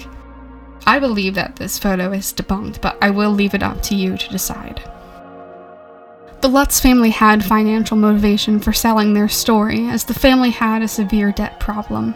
I 0.85 0.99
believe 0.99 1.35
that 1.35 1.55
this 1.55 1.77
photo 1.77 2.11
is 2.11 2.33
debunked, 2.33 2.81
but 2.81 2.97
I 3.01 3.09
will 3.09 3.31
leave 3.31 3.53
it 3.53 3.63
up 3.63 3.81
to 3.83 3.95
you 3.95 4.17
to 4.17 4.29
decide. 4.29 4.81
The 6.41 6.47
Lutz 6.47 6.79
family 6.79 7.09
had 7.09 7.43
financial 7.43 7.97
motivation 7.97 8.59
for 8.59 8.71
selling 8.71 9.13
their 9.13 9.27
story, 9.27 9.87
as 9.87 10.05
the 10.05 10.13
family 10.13 10.51
had 10.51 10.81
a 10.81 10.87
severe 10.87 11.31
debt 11.31 11.59
problem. 11.59 12.15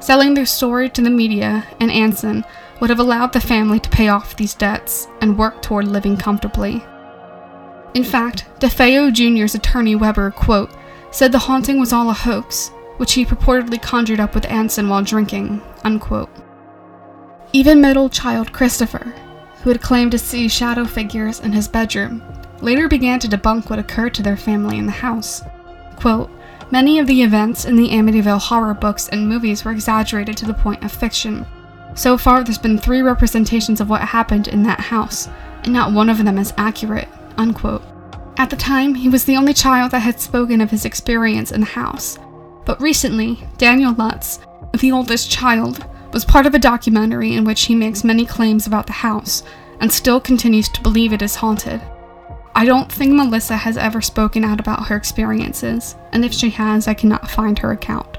Selling 0.00 0.34
their 0.34 0.46
story 0.46 0.90
to 0.90 1.00
the 1.00 1.10
media 1.10 1.64
and 1.80 1.90
Anson 1.90 2.44
would 2.80 2.90
have 2.90 2.98
allowed 2.98 3.32
the 3.32 3.40
family 3.40 3.80
to 3.80 3.88
pay 3.88 4.08
off 4.08 4.36
these 4.36 4.54
debts 4.54 5.08
and 5.20 5.38
work 5.38 5.62
toward 5.62 5.88
living 5.88 6.16
comfortably. 6.16 6.84
In 7.94 8.04
fact, 8.04 8.44
DeFeo 8.58 9.12
Jr.'s 9.12 9.54
attorney 9.54 9.94
Weber, 9.94 10.30
quote, 10.30 10.70
said 11.10 11.32
the 11.32 11.38
haunting 11.38 11.78
was 11.78 11.92
all 11.92 12.10
a 12.10 12.14
hoax, 12.14 12.70
which 12.96 13.12
he 13.12 13.24
purportedly 13.24 13.80
conjured 13.80 14.20
up 14.20 14.34
with 14.34 14.50
Anson 14.50 14.88
while 14.88 15.02
drinking, 15.02 15.62
unquote. 15.84 16.30
Even 17.52 17.80
middle 17.80 18.08
child 18.08 18.52
Christopher, 18.52 19.14
who 19.62 19.70
had 19.70 19.82
claimed 19.82 20.12
to 20.12 20.18
see 20.18 20.48
shadow 20.48 20.84
figures 20.84 21.40
in 21.40 21.52
his 21.52 21.68
bedroom, 21.68 22.22
later 22.60 22.88
began 22.88 23.18
to 23.20 23.28
debunk 23.28 23.68
what 23.68 23.78
occurred 23.78 24.14
to 24.14 24.22
their 24.22 24.36
family 24.36 24.78
in 24.78 24.86
the 24.86 24.92
house. 24.92 25.42
Quote, 25.96 26.30
Many 26.70 26.98
of 26.98 27.06
the 27.06 27.22
events 27.22 27.66
in 27.66 27.76
the 27.76 27.90
Amityville 27.90 28.40
horror 28.40 28.72
books 28.72 29.08
and 29.10 29.28
movies 29.28 29.64
were 29.64 29.72
exaggerated 29.72 30.38
to 30.38 30.46
the 30.46 30.54
point 30.54 30.82
of 30.82 30.90
fiction. 30.90 31.44
So 31.94 32.16
far, 32.16 32.42
there's 32.42 32.56
been 32.56 32.78
three 32.78 33.02
representations 33.02 33.80
of 33.80 33.90
what 33.90 34.00
happened 34.00 34.48
in 34.48 34.62
that 34.62 34.80
house, 34.80 35.28
and 35.64 35.72
not 35.72 35.92
one 35.92 36.08
of 36.08 36.24
them 36.24 36.38
is 36.38 36.54
accurate. 36.56 37.08
Unquote. 37.36 37.82
At 38.38 38.48
the 38.48 38.56
time, 38.56 38.94
he 38.94 39.10
was 39.10 39.26
the 39.26 39.36
only 39.36 39.52
child 39.52 39.90
that 39.90 40.00
had 40.00 40.18
spoken 40.18 40.62
of 40.62 40.70
his 40.70 40.86
experience 40.86 41.52
in 41.52 41.60
the 41.60 41.66
house. 41.66 42.18
But 42.64 42.80
recently, 42.80 43.46
Daniel 43.58 43.92
Lutz, 43.94 44.40
the 44.78 44.92
oldest 44.92 45.30
child, 45.30 45.84
was 46.12 46.24
part 46.24 46.46
of 46.46 46.54
a 46.54 46.58
documentary 46.58 47.34
in 47.34 47.44
which 47.44 47.62
he 47.62 47.74
makes 47.74 48.04
many 48.04 48.26
claims 48.26 48.66
about 48.66 48.86
the 48.86 48.92
house 48.92 49.42
and 49.80 49.90
still 49.90 50.20
continues 50.20 50.68
to 50.68 50.82
believe 50.82 51.12
it 51.12 51.22
is 51.22 51.36
haunted. 51.36 51.80
I 52.54 52.64
don't 52.66 52.92
think 52.92 53.14
Melissa 53.14 53.56
has 53.56 53.76
ever 53.76 54.00
spoken 54.00 54.44
out 54.44 54.60
about 54.60 54.86
her 54.86 54.96
experiences, 54.96 55.96
and 56.12 56.24
if 56.24 56.34
she 56.34 56.50
has, 56.50 56.86
I 56.86 56.94
cannot 56.94 57.30
find 57.30 57.58
her 57.58 57.72
account. 57.72 58.18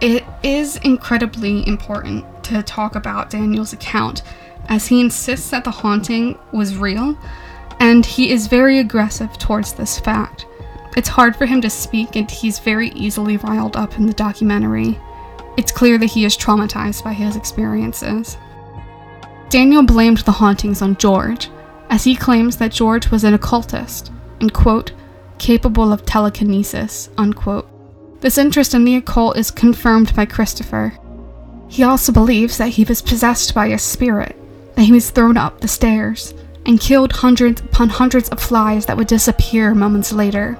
It 0.00 0.24
is 0.42 0.76
incredibly 0.78 1.66
important 1.68 2.24
to 2.44 2.62
talk 2.62 2.96
about 2.96 3.30
Daniel's 3.30 3.72
account, 3.72 4.22
as 4.68 4.88
he 4.88 5.00
insists 5.00 5.50
that 5.50 5.64
the 5.64 5.70
haunting 5.70 6.38
was 6.52 6.76
real, 6.76 7.16
and 7.78 8.04
he 8.04 8.30
is 8.30 8.48
very 8.48 8.78
aggressive 8.80 9.38
towards 9.38 9.72
this 9.74 9.98
fact. 10.00 10.46
It's 10.96 11.08
hard 11.08 11.36
for 11.36 11.46
him 11.46 11.60
to 11.60 11.70
speak, 11.70 12.16
and 12.16 12.30
he's 12.30 12.58
very 12.58 12.90
easily 12.90 13.36
riled 13.36 13.76
up 13.76 13.96
in 13.96 14.06
the 14.06 14.12
documentary. 14.12 14.98
It's 15.56 15.72
clear 15.72 15.98
that 15.98 16.06
he 16.06 16.24
is 16.24 16.36
traumatized 16.36 17.04
by 17.04 17.12
his 17.12 17.36
experiences. 17.36 18.36
Daniel 19.48 19.82
blamed 19.82 20.18
the 20.18 20.32
hauntings 20.32 20.82
on 20.82 20.96
George, 20.96 21.50
as 21.90 22.04
he 22.04 22.14
claims 22.14 22.56
that 22.56 22.72
George 22.72 23.10
was 23.10 23.24
an 23.24 23.34
occultist 23.34 24.12
and, 24.40 24.52
quote, 24.52 24.92
capable 25.38 25.92
of 25.92 26.06
telekinesis, 26.06 27.10
unquote. 27.18 27.68
This 28.20 28.38
interest 28.38 28.74
in 28.74 28.84
the 28.84 28.96
occult 28.96 29.36
is 29.36 29.50
confirmed 29.50 30.14
by 30.14 30.26
Christopher. 30.26 30.92
He 31.68 31.82
also 31.82 32.12
believes 32.12 32.58
that 32.58 32.68
he 32.68 32.84
was 32.84 33.02
possessed 33.02 33.54
by 33.54 33.66
a 33.66 33.78
spirit, 33.78 34.36
that 34.76 34.82
he 34.82 34.92
was 34.92 35.10
thrown 35.10 35.36
up 35.36 35.60
the 35.60 35.68
stairs, 35.68 36.34
and 36.66 36.80
killed 36.80 37.12
hundreds 37.12 37.60
upon 37.60 37.88
hundreds 37.88 38.28
of 38.28 38.40
flies 38.40 38.86
that 38.86 38.96
would 38.96 39.06
disappear 39.06 39.74
moments 39.74 40.12
later. 40.12 40.58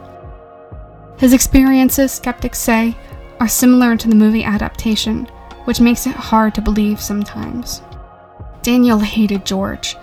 His 1.20 1.32
experiences, 1.32 2.10
skeptics 2.10 2.58
say, 2.58 2.96
are 3.38 3.46
similar 3.46 3.96
to 3.96 4.08
the 4.08 4.16
movie 4.16 4.42
adaptation, 4.42 5.26
which 5.64 5.80
makes 5.80 6.06
it 6.06 6.16
hard 6.16 6.54
to 6.56 6.60
believe 6.60 7.00
sometimes. 7.00 7.82
Daniel 8.62 8.98
hated 8.98 9.46
George, 9.46 9.96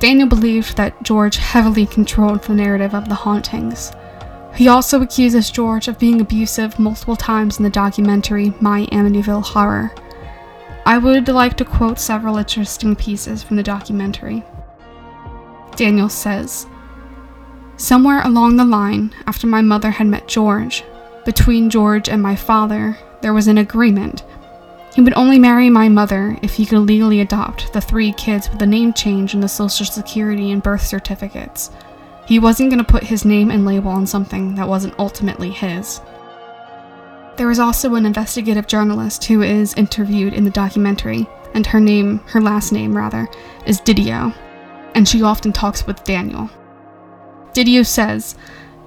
Daniel 0.00 0.26
believed 0.26 0.78
that 0.78 1.00
George 1.02 1.36
heavily 1.36 1.84
controlled 1.84 2.42
the 2.42 2.54
narrative 2.54 2.94
of 2.94 3.06
the 3.06 3.14
hauntings. 3.14 3.92
He 4.54 4.66
also 4.66 5.02
accuses 5.02 5.50
George 5.50 5.88
of 5.88 5.98
being 5.98 6.22
abusive 6.22 6.78
multiple 6.78 7.16
times 7.16 7.58
in 7.58 7.64
the 7.64 7.70
documentary 7.70 8.54
My 8.60 8.86
Amityville 8.86 9.44
Horror. 9.44 9.94
I 10.86 10.96
would 10.96 11.28
like 11.28 11.54
to 11.58 11.66
quote 11.66 12.00
several 12.00 12.38
interesting 12.38 12.96
pieces 12.96 13.42
from 13.42 13.56
the 13.56 13.62
documentary. 13.62 14.42
Daniel 15.76 16.08
says, 16.08 16.66
Somewhere 17.80 18.20
along 18.22 18.56
the 18.56 18.64
line, 18.64 19.14
after 19.26 19.46
my 19.46 19.62
mother 19.62 19.90
had 19.90 20.06
met 20.06 20.28
George, 20.28 20.84
between 21.24 21.70
George 21.70 22.10
and 22.10 22.22
my 22.22 22.36
father, 22.36 22.98
there 23.22 23.32
was 23.32 23.48
an 23.48 23.58
agreement 23.58 24.22
he 24.94 25.00
would 25.00 25.14
only 25.14 25.38
marry 25.38 25.70
my 25.70 25.88
mother 25.88 26.36
if 26.42 26.54
he 26.54 26.66
could 26.66 26.80
legally 26.80 27.20
adopt 27.20 27.72
the 27.72 27.80
three 27.80 28.12
kids 28.12 28.50
with 28.50 28.58
the 28.58 28.66
name 28.66 28.92
change 28.92 29.34
in 29.34 29.40
the 29.40 29.48
social 29.48 29.86
security 29.86 30.50
and 30.50 30.62
birth 30.62 30.84
certificates. 30.84 31.70
He 32.26 32.38
wasn't 32.38 32.70
going 32.70 32.84
to 32.84 32.92
put 32.92 33.04
his 33.04 33.24
name 33.24 33.50
and 33.50 33.64
label 33.64 33.90
on 33.90 34.06
something 34.06 34.56
that 34.56 34.68
wasn't 34.68 34.98
ultimately 34.98 35.50
his. 35.50 36.00
There 37.36 37.50
is 37.50 37.58
also 37.58 37.94
an 37.94 38.04
investigative 38.04 38.66
journalist 38.66 39.24
who 39.24 39.42
is 39.42 39.72
interviewed 39.74 40.34
in 40.34 40.44
the 40.44 40.50
documentary, 40.50 41.26
and 41.54 41.66
her 41.66 41.80
name, 41.80 42.18
her 42.26 42.40
last 42.40 42.72
name 42.72 42.94
rather, 42.94 43.28
is 43.64 43.80
Didio, 43.80 44.34
and 44.94 45.08
she 45.08 45.22
often 45.22 45.52
talks 45.52 45.86
with 45.86 46.04
Daniel. 46.04 46.50
Didio 47.54 47.86
says, 47.86 48.36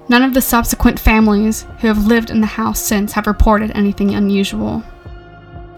None 0.09 0.23
of 0.23 0.33
the 0.33 0.41
subsequent 0.41 0.99
families 0.99 1.65
who 1.79 1.87
have 1.87 2.07
lived 2.07 2.29
in 2.29 2.41
the 2.41 2.47
house 2.47 2.79
since 2.79 3.13
have 3.13 3.27
reported 3.27 3.71
anything 3.73 4.13
unusual. 4.13 4.83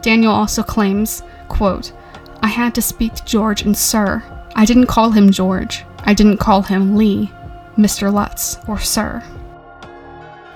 Daniel 0.02 0.34
also 0.34 0.64
claims, 0.64 1.24
quote, 1.48 1.94
I 2.42 2.48
had 2.48 2.76
to 2.76 2.82
speak 2.82 3.14
to 3.16 3.26
George 3.26 3.62
and 3.64 3.78
Sir. 3.78 4.24
I 4.56 4.66
didn't 4.66 4.88
call 4.88 5.12
him 5.12 5.32
George. 5.32 5.84
I 6.00 6.14
didn't 6.14 6.38
call 6.38 6.62
him 6.62 6.96
Lee, 6.96 7.32
Mr. 7.78 8.12
Lutz, 8.14 8.58
or 8.68 8.80
Sir. 8.80 9.24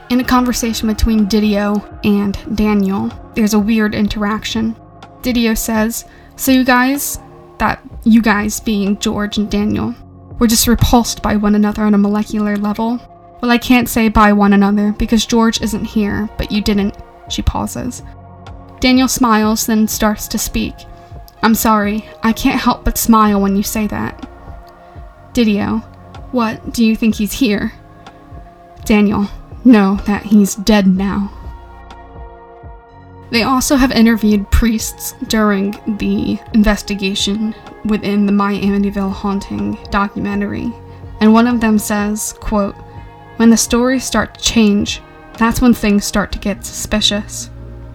In 0.10 0.20
a 0.20 0.24
conversation 0.24 0.88
between 0.88 1.28
Didio 1.28 2.00
and 2.04 2.38
Daniel, 2.56 3.12
there's 3.36 3.54
a 3.54 3.60
weird 3.60 3.94
interaction. 3.94 4.76
Didio 5.22 5.58
says, 5.58 6.06
So 6.36 6.52
you 6.52 6.64
guys, 6.64 7.20
that 7.60 7.82
you 8.04 8.22
guys 8.22 8.60
being 8.60 8.98
George 9.00 9.38
and 9.38 9.50
Daniel, 9.50 9.94
were 10.40 10.48
just 10.48 10.68
repulsed 10.68 11.22
by 11.22 11.36
one 11.36 11.56
another 11.56 11.84
on 11.84 11.94
a 11.94 11.98
molecular 11.98 12.56
level? 12.58 13.00
Well, 13.42 13.52
I 13.52 13.58
can't 13.58 13.88
say 13.88 14.10
by 14.10 14.34
one 14.34 14.54
another 14.54 14.94
because 14.94 15.26
George 15.26 15.62
isn't 15.62 15.86
here, 15.86 16.30
but 16.38 16.52
you 16.52 16.62
didn't. 16.62 16.98
She 17.30 17.42
pauses. 17.42 18.02
Daniel 18.80 19.08
smiles, 19.08 19.66
then 19.66 19.88
starts 19.88 20.28
to 20.30 20.38
speak. 20.38 20.74
I'm 21.42 21.56
sorry, 21.56 22.08
I 22.24 22.34
can't 22.34 22.60
help 22.60 22.84
but 22.84 22.98
smile 22.98 23.40
when 23.42 23.56
you 23.56 23.64
say 23.64 23.88
that. 23.88 24.28
Didio, 25.34 25.84
what, 26.32 26.74
do 26.74 26.86
you 26.86 26.96
think 26.96 27.16
he's 27.16 27.34
here? 27.34 27.74
Daniel, 28.84 29.28
no, 29.64 29.96
that 30.06 30.24
he's 30.24 30.56
dead 30.56 30.88
now. 30.88 31.32
They 33.32 33.44
also 33.44 33.76
have 33.76 33.92
interviewed 33.92 34.50
priests 34.50 35.14
during 35.28 35.72
the 35.98 36.40
investigation 36.54 37.54
within 37.86 38.26
the 38.26 38.32
My 38.32 38.54
Amityville 38.56 39.12
Haunting 39.12 39.78
documentary, 39.92 40.72
and 41.22 41.34
one 41.34 41.48
of 41.48 41.62
them 41.62 41.80
says, 41.80 42.34
quote, 42.40 42.76
When 43.38 43.50
the 43.50 43.58
stories 43.58 44.04
start 44.04 44.36
to 44.36 44.44
change, 44.44 45.02
that's 45.38 45.62
when 45.62 45.74
things 45.74 46.06
start 46.06 46.32
to 46.34 46.40
get 46.40 46.66
suspicious. 46.66 47.50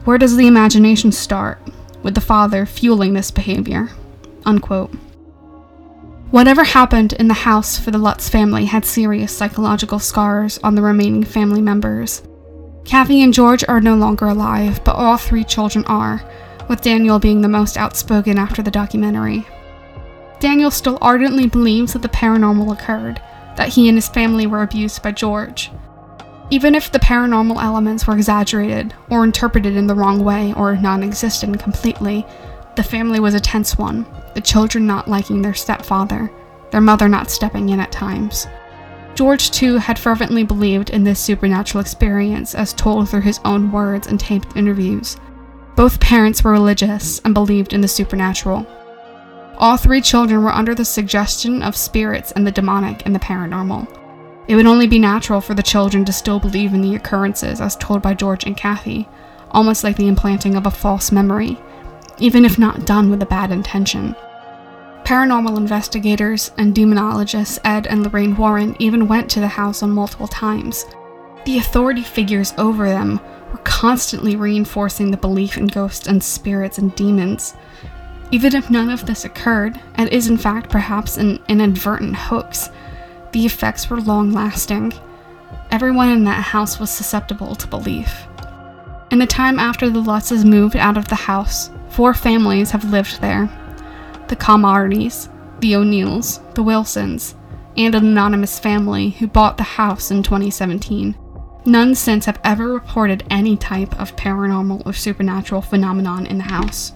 Where 0.04 0.18
does 0.18 0.36
the 0.36 0.46
imagination 0.46 1.12
start 1.12 1.58
with 2.02 2.14
the 2.14 2.20
father 2.20 2.66
fueling 2.66 3.14
this 3.14 3.30
behavior? 3.30 3.90
Unquote. 4.44 4.90
Whatever 6.30 6.64
happened 6.64 7.12
in 7.14 7.28
the 7.28 7.34
house 7.34 7.78
for 7.78 7.90
the 7.90 7.98
Lutz 7.98 8.28
family 8.28 8.64
had 8.64 8.84
serious 8.84 9.36
psychological 9.36 9.98
scars 9.98 10.58
on 10.64 10.74
the 10.74 10.82
remaining 10.82 11.22
family 11.22 11.62
members. 11.62 12.22
Kathy 12.84 13.22
and 13.22 13.32
George 13.32 13.64
are 13.68 13.80
no 13.80 13.94
longer 13.94 14.26
alive, 14.26 14.82
but 14.84 14.96
all 14.96 15.16
three 15.16 15.44
children 15.44 15.84
are, 15.86 16.22
with 16.68 16.82
Daniel 16.82 17.18
being 17.18 17.40
the 17.40 17.48
most 17.48 17.76
outspoken 17.76 18.36
after 18.36 18.62
the 18.62 18.70
documentary. 18.70 19.46
Daniel 20.40 20.70
still 20.70 20.98
ardently 21.00 21.46
believes 21.46 21.92
that 21.92 22.02
the 22.02 22.08
paranormal 22.08 22.72
occurred, 22.72 23.20
that 23.56 23.68
he 23.68 23.88
and 23.88 23.96
his 23.96 24.08
family 24.08 24.46
were 24.46 24.62
abused 24.62 25.02
by 25.02 25.12
George, 25.12 25.70
even 26.50 26.74
if 26.74 26.92
the 26.92 26.98
paranormal 26.98 27.62
elements 27.62 28.06
were 28.06 28.14
exaggerated 28.14 28.94
or 29.10 29.24
interpreted 29.24 29.76
in 29.76 29.86
the 29.86 29.94
wrong 29.94 30.22
way 30.22 30.52
or 30.54 30.76
non 30.76 31.02
existent 31.02 31.58
completely, 31.60 32.24
The 32.76 32.82
family 32.82 33.20
was 33.20 33.34
a 33.34 33.40
tense 33.40 33.78
one, 33.78 34.04
the 34.34 34.40
children 34.40 34.84
not 34.84 35.08
liking 35.08 35.42
their 35.42 35.54
stepfather, 35.54 36.30
their 36.72 36.80
mother 36.80 37.08
not 37.08 37.30
stepping 37.30 37.68
in 37.68 37.78
at 37.78 37.92
times. 37.92 38.48
George, 39.14 39.52
too, 39.52 39.78
had 39.78 39.96
fervently 39.96 40.42
believed 40.42 40.90
in 40.90 41.04
this 41.04 41.20
supernatural 41.20 41.80
experience 41.80 42.52
as 42.52 42.72
told 42.72 43.08
through 43.08 43.20
his 43.20 43.38
own 43.44 43.70
words 43.70 44.08
and 44.08 44.18
taped 44.18 44.56
interviews. 44.56 45.16
Both 45.76 46.00
parents 46.00 46.42
were 46.42 46.50
religious 46.50 47.20
and 47.24 47.32
believed 47.32 47.72
in 47.72 47.80
the 47.80 47.86
supernatural. 47.86 48.66
All 49.56 49.76
three 49.76 50.00
children 50.00 50.42
were 50.42 50.52
under 50.52 50.74
the 50.74 50.84
suggestion 50.84 51.62
of 51.62 51.76
spirits 51.76 52.32
and 52.32 52.46
the 52.46 52.52
demonic 52.52 53.06
and 53.06 53.14
the 53.14 53.20
paranormal. 53.20 53.86
It 54.48 54.56
would 54.56 54.66
only 54.66 54.86
be 54.86 54.98
natural 54.98 55.40
for 55.40 55.54
the 55.54 55.62
children 55.62 56.04
to 56.04 56.12
still 56.12 56.40
believe 56.40 56.74
in 56.74 56.82
the 56.82 56.96
occurrences 56.96 57.60
as 57.60 57.76
told 57.76 58.02
by 58.02 58.14
George 58.14 58.44
and 58.44 58.56
Kathy, 58.56 59.08
almost 59.52 59.84
like 59.84 59.96
the 59.96 60.08
implanting 60.08 60.56
of 60.56 60.66
a 60.66 60.70
false 60.70 61.12
memory, 61.12 61.58
even 62.18 62.44
if 62.44 62.58
not 62.58 62.84
done 62.84 63.10
with 63.10 63.22
a 63.22 63.26
bad 63.26 63.52
intention. 63.52 64.14
Paranormal 65.04 65.56
investigators 65.56 66.50
and 66.58 66.74
demonologists 66.74 67.58
Ed 67.64 67.86
and 67.86 68.02
Lorraine 68.02 68.36
Warren 68.36 68.74
even 68.78 69.06
went 69.06 69.30
to 69.30 69.40
the 69.40 69.48
house 69.48 69.82
on 69.82 69.90
multiple 69.90 70.28
times. 70.28 70.84
The 71.44 71.58
authority 71.58 72.02
figures 72.02 72.54
over 72.58 72.88
them 72.88 73.20
were 73.52 73.60
constantly 73.64 74.34
reinforcing 74.34 75.10
the 75.10 75.16
belief 75.16 75.56
in 75.56 75.66
ghosts 75.66 76.06
and 76.06 76.22
spirits 76.24 76.78
and 76.78 76.94
demons. 76.94 77.54
Even 78.34 78.56
if 78.56 78.68
none 78.68 78.90
of 78.90 79.06
this 79.06 79.24
occurred, 79.24 79.80
and 79.94 80.08
is 80.08 80.26
in 80.26 80.36
fact 80.36 80.68
perhaps 80.68 81.18
an 81.18 81.38
inadvertent 81.48 82.16
hoax, 82.16 82.68
the 83.30 83.46
effects 83.46 83.88
were 83.88 84.00
long 84.00 84.32
lasting. 84.32 84.92
Everyone 85.70 86.08
in 86.08 86.24
that 86.24 86.42
house 86.42 86.80
was 86.80 86.90
susceptible 86.90 87.54
to 87.54 87.68
belief. 87.68 88.26
In 89.12 89.20
the 89.20 89.26
time 89.26 89.60
after 89.60 89.88
the 89.88 90.02
Lutzes 90.02 90.44
moved 90.44 90.74
out 90.74 90.96
of 90.96 91.06
the 91.06 91.14
house, 91.14 91.70
four 91.90 92.12
families 92.12 92.72
have 92.72 92.90
lived 92.90 93.20
there 93.20 93.48
the 94.26 94.34
Cromartys, 94.34 95.28
the 95.60 95.76
O'Neills, 95.76 96.40
the 96.54 96.62
Wilsons, 96.64 97.36
and 97.76 97.94
an 97.94 98.04
anonymous 98.04 98.58
family 98.58 99.10
who 99.10 99.28
bought 99.28 99.58
the 99.58 99.62
house 99.62 100.10
in 100.10 100.24
2017. 100.24 101.14
None 101.66 101.94
since 101.94 102.24
have 102.24 102.40
ever 102.42 102.66
reported 102.72 103.22
any 103.30 103.56
type 103.56 103.96
of 104.00 104.16
paranormal 104.16 104.84
or 104.84 104.92
supernatural 104.92 105.62
phenomenon 105.62 106.26
in 106.26 106.38
the 106.38 106.44
house. 106.44 106.94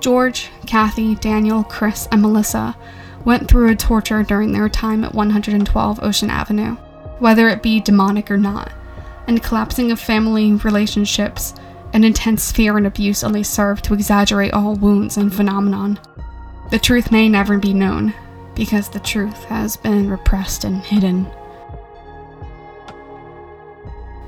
George, 0.00 0.50
Kathy, 0.66 1.14
Daniel, 1.14 1.62
Chris, 1.62 2.08
and 2.10 2.22
Melissa 2.22 2.76
went 3.24 3.48
through 3.48 3.70
a 3.70 3.76
torture 3.76 4.22
during 4.22 4.52
their 4.52 4.68
time 4.68 5.04
at 5.04 5.14
112 5.14 6.02
Ocean 6.02 6.30
Avenue, 6.30 6.74
whether 7.18 7.48
it 7.48 7.62
be 7.62 7.80
demonic 7.80 8.30
or 8.30 8.38
not, 8.38 8.72
and 9.26 9.42
collapsing 9.42 9.92
of 9.92 10.00
family 10.00 10.54
relationships 10.54 11.54
and 11.92 12.04
intense 12.04 12.50
fear 12.50 12.76
and 12.76 12.86
abuse 12.86 13.22
only 13.22 13.42
served 13.42 13.84
to 13.84 13.94
exaggerate 13.94 14.54
all 14.54 14.74
wounds 14.76 15.16
and 15.16 15.34
phenomenon. 15.34 16.00
The 16.70 16.78
truth 16.78 17.12
may 17.12 17.28
never 17.28 17.58
be 17.58 17.74
known, 17.74 18.14
because 18.54 18.88
the 18.88 19.00
truth 19.00 19.44
has 19.44 19.76
been 19.76 20.08
repressed 20.08 20.64
and 20.64 20.82
hidden. 20.82 21.26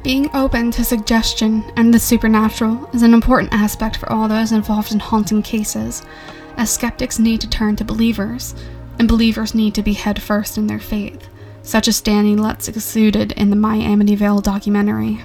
Being 0.03 0.35
open 0.35 0.73
to 0.73 0.85
suggestion 0.85 1.63
and 1.77 1.95
the 1.95 1.99
supernatural 2.01 2.91
is 2.93 3.03
an 3.03 3.15
important 3.15 3.53
aspect 3.53 3.97
for 3.97 4.11
all 4.13 4.27
those 4.27 4.51
involved 4.51 4.91
in 4.91 4.99
haunting 4.99 5.43
cases, 5.43 6.03
as 6.57 6.73
skeptics 6.73 7.21
need 7.21 7.41
to 7.41 7.49
turn 7.49 7.77
to 7.77 7.85
believers, 7.85 8.53
and 8.99 9.07
believers 9.07 9.55
need 9.55 9.77
to 9.77 9.83
be 9.83 9.93
headfirst 9.93 10.59
in 10.59 10.67
their 10.67 10.81
faith, 10.81 11.29
such 11.63 11.87
as 11.87 12.01
Danny 12.01 12.35
Lutz 12.35 12.67
exuded 12.67 13.31
in 13.33 13.51
the 13.51 13.57
My 13.57 13.79
Amityville 13.79 14.43
documentary. 14.43 15.21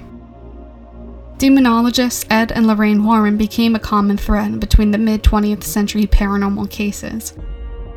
Demonologists 1.38 2.24
Ed 2.30 2.52
and 2.52 2.68
Lorraine 2.68 3.04
Warren 3.04 3.36
became 3.36 3.74
a 3.74 3.80
common 3.80 4.16
thread 4.16 4.60
between 4.60 4.92
the 4.92 4.98
mid 4.98 5.24
20th 5.24 5.64
century 5.64 6.06
paranormal 6.06 6.70
cases. 6.70 7.34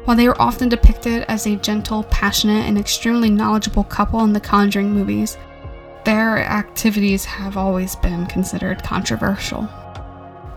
While 0.06 0.18
they 0.18 0.28
were 0.28 0.42
often 0.42 0.68
depicted 0.68 1.26
as 1.28 1.46
a 1.46 1.58
gentle, 1.58 2.04
passionate, 2.06 2.66
and 2.66 2.76
extremely 2.76 3.30
knowledgeable 3.30 3.84
couple 3.84 4.24
in 4.24 4.34
the 4.34 4.40
Conjuring 4.40 4.92
movies, 4.92 5.38
their 6.04 6.40
activities 6.40 7.26
have 7.26 7.58
always 7.58 7.96
been 7.96 8.26
considered 8.26 8.84
controversial. 8.84 9.70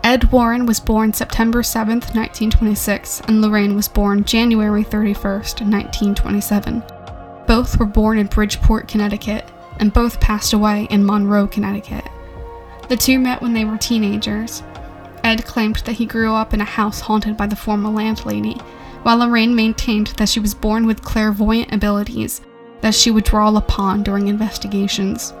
Ed 0.03 0.31
Warren 0.31 0.65
was 0.65 0.79
born 0.79 1.13
September 1.13 1.63
7, 1.63 1.93
1926, 1.93 3.21
and 3.21 3.41
Lorraine 3.41 3.75
was 3.75 3.87
born 3.87 4.23
January 4.23 4.83
31, 4.83 5.23
1927. 5.23 6.83
Both 7.47 7.79
were 7.79 7.85
born 7.85 8.17
in 8.17 8.27
Bridgeport, 8.27 8.87
Connecticut, 8.87 9.49
and 9.79 9.91
both 9.91 10.19
passed 10.19 10.53
away 10.53 10.87
in 10.89 11.05
Monroe, 11.05 11.47
Connecticut. 11.47 12.05
The 12.87 12.97
two 12.97 13.19
met 13.19 13.41
when 13.41 13.53
they 13.53 13.65
were 13.65 13.77
teenagers. 13.77 14.61
Ed 15.23 15.43
claimed 15.43 15.77
that 15.77 15.93
he 15.93 16.05
grew 16.05 16.33
up 16.33 16.53
in 16.53 16.61
a 16.61 16.65
house 16.65 16.99
haunted 16.99 17.35
by 17.35 17.47
the 17.47 17.55
former 17.55 17.89
landlady, 17.89 18.59
while 19.01 19.17
Lorraine 19.17 19.55
maintained 19.55 20.07
that 20.17 20.29
she 20.29 20.39
was 20.39 20.53
born 20.53 20.85
with 20.85 21.03
clairvoyant 21.03 21.73
abilities 21.73 22.41
that 22.85 22.93
she 22.93 23.09
would 23.09 23.23
draw 23.23 23.49
upon 23.57 24.03
during 24.03 24.27
investigations. 24.27 25.33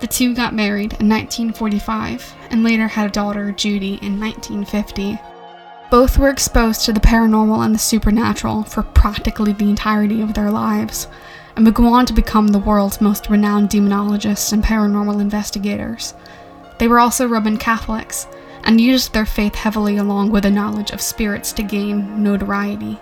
The 0.00 0.06
two 0.06 0.34
got 0.34 0.52
married 0.52 0.92
in 1.00 1.08
1945 1.08 2.34
and 2.50 2.62
later 2.62 2.86
had 2.86 3.06
a 3.06 3.10
daughter, 3.10 3.52
Judy, 3.52 3.98
in 4.02 4.20
1950. 4.20 5.18
Both 5.90 6.18
were 6.18 6.28
exposed 6.28 6.84
to 6.84 6.92
the 6.92 7.00
paranormal 7.00 7.64
and 7.64 7.74
the 7.74 7.78
supernatural 7.78 8.64
for 8.64 8.82
practically 8.82 9.54
the 9.54 9.70
entirety 9.70 10.20
of 10.20 10.34
their 10.34 10.50
lives, 10.50 11.08
and 11.56 11.64
would 11.64 11.72
go 11.72 11.86
on 11.86 12.04
to 12.04 12.12
become 12.12 12.48
the 12.48 12.58
world's 12.58 13.00
most 13.00 13.30
renowned 13.30 13.70
demonologists 13.70 14.52
and 14.52 14.62
paranormal 14.62 15.22
investigators. 15.22 16.12
They 16.76 16.86
were 16.86 17.00
also 17.00 17.26
Roman 17.26 17.56
Catholics 17.56 18.26
and 18.64 18.78
used 18.78 19.14
their 19.14 19.24
faith 19.24 19.54
heavily 19.54 19.96
along 19.96 20.32
with 20.32 20.44
a 20.44 20.50
knowledge 20.50 20.90
of 20.90 21.00
spirits 21.00 21.50
to 21.54 21.62
gain 21.62 22.22
notoriety. 22.22 23.00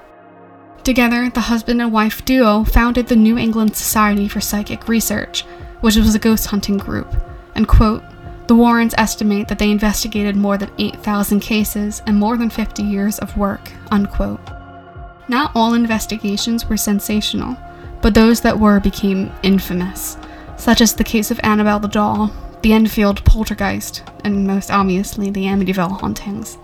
Together, 0.84 1.30
the 1.30 1.40
husband 1.40 1.80
and 1.80 1.92
wife 1.92 2.24
duo 2.24 2.64
founded 2.64 3.06
the 3.06 3.14
New 3.14 3.38
England 3.38 3.76
Society 3.76 4.26
for 4.26 4.40
Psychic 4.40 4.88
Research, 4.88 5.42
which 5.80 5.96
was 5.96 6.14
a 6.14 6.18
ghost 6.18 6.46
hunting 6.46 6.76
group, 6.76 7.14
and 7.54 7.68
quote, 7.68 8.02
the 8.48 8.56
Warrens 8.56 8.94
estimate 8.98 9.46
that 9.48 9.58
they 9.58 9.70
investigated 9.70 10.36
more 10.36 10.58
than 10.58 10.72
8,000 10.78 11.40
cases 11.40 12.02
and 12.06 12.16
more 12.16 12.36
than 12.36 12.50
50 12.50 12.82
years 12.82 13.18
of 13.20 13.36
work, 13.36 13.70
unquote. 13.92 14.40
Not 15.28 15.52
all 15.54 15.74
investigations 15.74 16.68
were 16.68 16.76
sensational, 16.76 17.56
but 18.02 18.14
those 18.14 18.40
that 18.40 18.58
were 18.58 18.80
became 18.80 19.32
infamous, 19.44 20.18
such 20.56 20.80
as 20.80 20.94
the 20.94 21.04
case 21.04 21.30
of 21.30 21.40
Annabelle 21.44 21.78
the 21.78 21.88
doll, 21.88 22.32
the 22.62 22.72
Enfield 22.72 23.24
poltergeist, 23.24 24.02
and 24.24 24.46
most 24.46 24.70
obviously 24.70 25.30
the 25.30 25.44
Amityville 25.44 26.00
hauntings. 26.00 26.58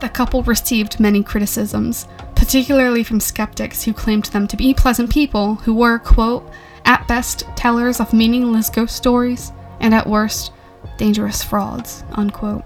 The 0.00 0.08
couple 0.08 0.44
received 0.44 1.00
many 1.00 1.24
criticisms, 1.24 2.06
particularly 2.48 3.04
from 3.04 3.20
skeptics 3.20 3.82
who 3.82 3.92
claimed 3.92 4.24
them 4.24 4.48
to 4.48 4.56
be 4.56 4.72
pleasant 4.72 5.10
people 5.10 5.56
who 5.56 5.74
were, 5.74 5.98
quote, 5.98 6.50
at 6.86 7.06
best 7.06 7.44
tellers 7.56 8.00
of 8.00 8.14
meaningless 8.14 8.70
ghost 8.70 8.96
stories, 8.96 9.52
and 9.80 9.94
at 9.94 10.06
worst, 10.06 10.50
dangerous 10.96 11.42
frauds, 11.42 12.04
unquote. 12.12 12.64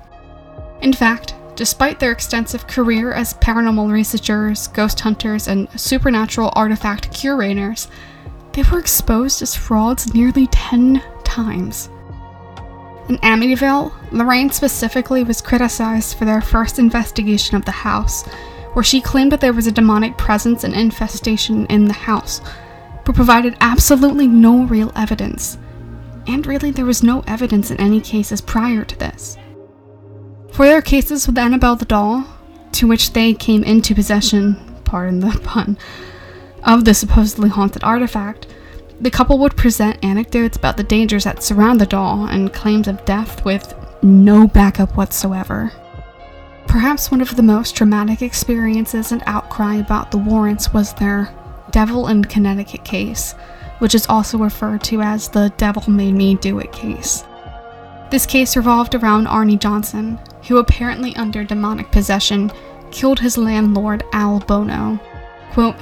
In 0.83 0.93
fact, 0.93 1.35
despite 1.57 1.99
their 1.99 2.13
extensive 2.13 2.69
career 2.69 3.13
as 3.13 3.35
paranormal 3.35 3.91
researchers, 3.91 4.69
ghost 4.69 5.01
hunters, 5.01 5.49
and 5.49 5.69
supernatural 5.73 6.53
artifact 6.55 7.13
curators, 7.13 7.89
they 8.53 8.63
were 8.63 8.79
exposed 8.79 9.43
as 9.43 9.57
frauds 9.57 10.15
nearly 10.15 10.47
10 10.53 11.03
times. 11.25 11.89
In 13.09 13.19
Amityville, 13.19 13.93
Lorraine 14.13 14.51
specifically 14.51 15.25
was 15.25 15.41
criticized 15.41 16.17
for 16.17 16.25
their 16.25 16.41
first 16.41 16.79
investigation 16.79 17.57
of 17.57 17.65
the 17.65 17.73
house, 17.73 18.23
where 18.73 18.83
she 18.83 19.01
claimed 19.01 19.33
that 19.33 19.41
there 19.41 19.53
was 19.53 19.67
a 19.67 19.73
demonic 19.73 20.17
presence 20.17 20.65
and 20.65 20.75
infestation 20.75 21.67
in 21.67 21.87
the 21.87 21.93
house, 21.93 22.41
but 23.05 23.15
provided 23.15 23.57
absolutely 23.61 24.27
no 24.27 24.65
real 24.65 24.93
evidence. 24.97 25.59
And 26.27 26.47
really, 26.47 26.71
there 26.71 26.85
was 26.85 27.03
no 27.03 27.23
evidence 27.27 27.71
in 27.71 27.81
any 27.81 28.01
cases 28.01 28.41
prior 28.41 28.85
to 28.85 28.99
this. 28.99 29.37
For 30.53 30.67
their 30.67 30.83
cases 30.83 31.27
with 31.27 31.39
Annabelle 31.39 31.77
the 31.77 31.85
doll, 31.85 32.27
to 32.73 32.87
which 32.87 33.13
they 33.13 33.35
came 33.35 33.65
into 33.65 33.95
possession, 33.95 34.57
pardon 34.85 35.21
the 35.21 35.39
pun, 35.45 35.77
of 36.65 36.85
the 36.85 36.95
supposedly 36.95 37.49
haunted 37.49 37.83
artifact, 37.83 38.47
the 39.01 39.11
couple 39.11 39.39
would 39.39 39.57
present 39.57 40.03
anecdotes 40.05 40.57
about 40.57 40.77
the 40.77 40.85
dangers 40.85 41.25
that 41.25 41.43
surround 41.43 41.81
the 41.81 41.87
doll 41.87 42.27
and 42.27 42.53
claims 42.53 42.87
of 42.87 43.05
death 43.05 43.45
with 43.45 43.75
no 44.03 44.47
backup 44.47 44.97
whatsoever. 44.97 45.73
Perhaps 46.73 47.11
one 47.11 47.21
of 47.21 47.37
the 47.37 47.43
most 47.43 47.77
traumatic 47.77 48.23
experiences 48.23 49.13
and 49.13 49.23
outcry 49.27 49.75
about 49.75 50.11
the 50.11 50.17
Warrens 50.17 50.73
was 50.73 50.95
their 50.95 51.29
Devil 51.71 52.09
in 52.09 52.25
Connecticut 52.25 52.83
case, 52.83 53.35
which 53.81 53.95
is 53.95 54.07
also 54.07 54.39
referred 54.39 54.83
to 54.85 55.03
as 55.03 55.29
the 55.29 55.53
Devil 55.59 55.91
Made 55.91 56.15
Me 56.15 56.35
Do 56.35 56.61
It 56.61 56.73
case. 56.73 57.25
This 58.11 58.25
case 58.25 58.57
revolved 58.57 58.95
around 58.95 59.27
Arne 59.27 59.59
Johnson, 59.59 60.19
who 60.49 60.57
apparently 60.57 61.15
under 61.15 61.45
demonic 61.45 61.93
possession 61.93 62.51
killed 62.91 63.21
his 63.21 63.37
landlord 63.37 64.03
Al 64.15 64.41
Bono. 64.41 64.99
Quote, 65.51 65.77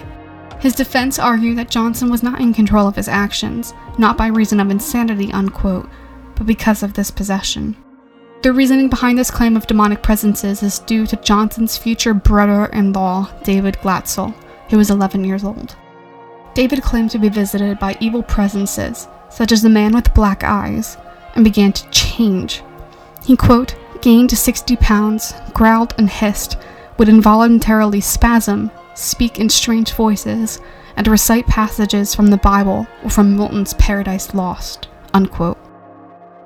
his 0.58 0.74
defense 0.74 1.20
argued 1.20 1.56
that 1.58 1.70
Johnson 1.70 2.10
was 2.10 2.24
not 2.24 2.40
in 2.40 2.52
control 2.52 2.88
of 2.88 2.96
his 2.96 3.06
actions, 3.06 3.74
not 3.96 4.18
by 4.18 4.26
reason 4.26 4.58
of 4.58 4.70
insanity, 4.70 5.30
unquote, 5.32 5.88
but 6.34 6.48
because 6.48 6.82
of 6.82 6.94
this 6.94 7.12
possession. 7.12 7.76
The 8.42 8.54
reasoning 8.54 8.88
behind 8.88 9.18
this 9.18 9.30
claim 9.30 9.54
of 9.54 9.66
demonic 9.66 10.02
presences 10.02 10.62
is 10.62 10.78
due 10.78 11.06
to 11.08 11.16
Johnson's 11.16 11.76
future 11.76 12.14
brother 12.14 12.66
in 12.72 12.94
law, 12.94 13.28
David 13.44 13.76
Glatzel, 13.82 14.34
who 14.70 14.78
was 14.78 14.88
11 14.88 15.24
years 15.24 15.44
old. 15.44 15.76
David 16.54 16.82
claimed 16.82 17.10
to 17.10 17.18
be 17.18 17.28
visited 17.28 17.78
by 17.78 17.98
evil 18.00 18.22
presences, 18.22 19.08
such 19.28 19.52
as 19.52 19.60
the 19.60 19.68
man 19.68 19.92
with 19.92 20.14
black 20.14 20.42
eyes, 20.42 20.96
and 21.34 21.44
began 21.44 21.74
to 21.74 21.90
change. 21.90 22.62
He, 23.22 23.36
quote, 23.36 23.76
gained 24.00 24.30
60 24.30 24.74
pounds, 24.76 25.34
growled 25.52 25.94
and 25.98 26.08
hissed, 26.08 26.56
would 26.96 27.10
involuntarily 27.10 28.00
spasm, 28.00 28.70
speak 28.94 29.38
in 29.38 29.50
strange 29.50 29.92
voices, 29.92 30.60
and 30.96 31.06
recite 31.06 31.46
passages 31.46 32.14
from 32.14 32.28
the 32.28 32.38
Bible 32.38 32.86
or 33.04 33.10
from 33.10 33.36
Milton's 33.36 33.74
Paradise 33.74 34.32
Lost. 34.32 34.88
Unquote. 35.12 35.58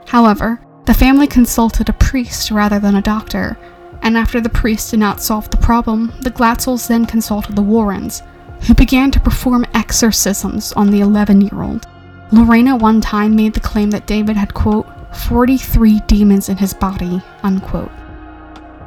However, 0.08 0.60
the 0.86 0.94
family 0.94 1.26
consulted 1.26 1.88
a 1.88 1.94
priest 1.94 2.50
rather 2.50 2.78
than 2.78 2.96
a 2.96 3.02
doctor, 3.02 3.56
and 4.02 4.18
after 4.18 4.40
the 4.40 4.50
priest 4.50 4.90
did 4.90 5.00
not 5.00 5.22
solve 5.22 5.48
the 5.50 5.56
problem, 5.56 6.12
the 6.20 6.30
Glatzels 6.30 6.86
then 6.86 7.06
consulted 7.06 7.56
the 7.56 7.62
Warrens, 7.62 8.22
who 8.66 8.74
began 8.74 9.10
to 9.10 9.20
perform 9.20 9.66
exorcisms 9.72 10.72
on 10.74 10.90
the 10.90 11.00
11 11.00 11.40
year 11.40 11.62
old. 11.62 11.86
Lorraine 12.32 12.78
one 12.78 13.00
time 13.00 13.34
made 13.34 13.54
the 13.54 13.60
claim 13.60 13.90
that 13.90 14.06
David 14.06 14.36
had, 14.36 14.52
quote, 14.52 14.86
43 15.16 16.00
demons 16.00 16.48
in 16.48 16.56
his 16.56 16.74
body, 16.74 17.22
unquote. 17.42 17.90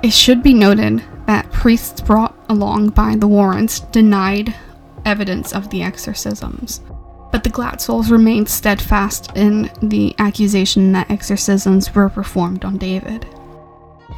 It 0.04 0.14
should 0.14 0.44
be 0.44 0.54
noted 0.54 1.04
that 1.26 1.52
priests 1.52 2.02
brought 2.02 2.36
along 2.50 2.90
by 2.90 3.16
the 3.16 3.28
Warrens 3.28 3.80
denied 3.80 4.54
evidence 5.06 5.54
of 5.54 5.70
the 5.70 5.82
exorcisms, 5.82 6.82
but 7.32 7.44
the 7.44 7.50
Glatzels 7.50 8.10
remained 8.10 8.50
steadfast 8.50 9.36
in 9.36 9.70
the 9.82 10.16
accusation 10.20 10.92
that 10.94 11.12
exorcisms 11.12 11.94
were 11.94 12.10
performed 12.10 12.66
on 12.66 12.78
David. 12.78 13.28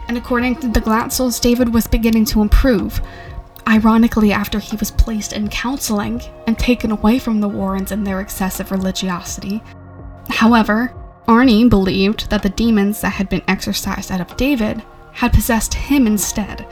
And 0.08 0.18
according 0.18 0.58
to 0.58 0.68
the 0.68 0.82
Glatzels, 0.82 1.40
David 1.40 1.74
was 1.74 1.88
beginning 1.88 2.26
to 2.26 2.42
improve, 2.42 3.02
ironically, 3.68 4.32
after 4.32 4.60
he 4.60 4.76
was 4.78 4.92
placed 4.92 5.34
in 5.34 5.50
counseling 5.50 6.22
and 6.48 6.58
taken 6.58 6.92
away 6.92 7.20
from 7.20 7.40
the 7.40 7.48
Warrens 7.48 7.92
and 7.92 8.06
their 8.06 8.22
excessive 8.22 8.72
religiosity. 8.72 9.62
However, 10.30 10.94
Arne 11.28 11.70
believed 11.70 12.30
that 12.32 12.42
the 12.42 12.50
demons 12.50 13.02
that 13.02 13.12
had 13.12 13.30
been 13.30 13.44
exorcised 13.48 14.12
out 14.12 14.22
of 14.22 14.36
David 14.36 14.82
had 15.12 15.34
possessed 15.34 15.74
him 15.74 16.08
instead, 16.08 16.68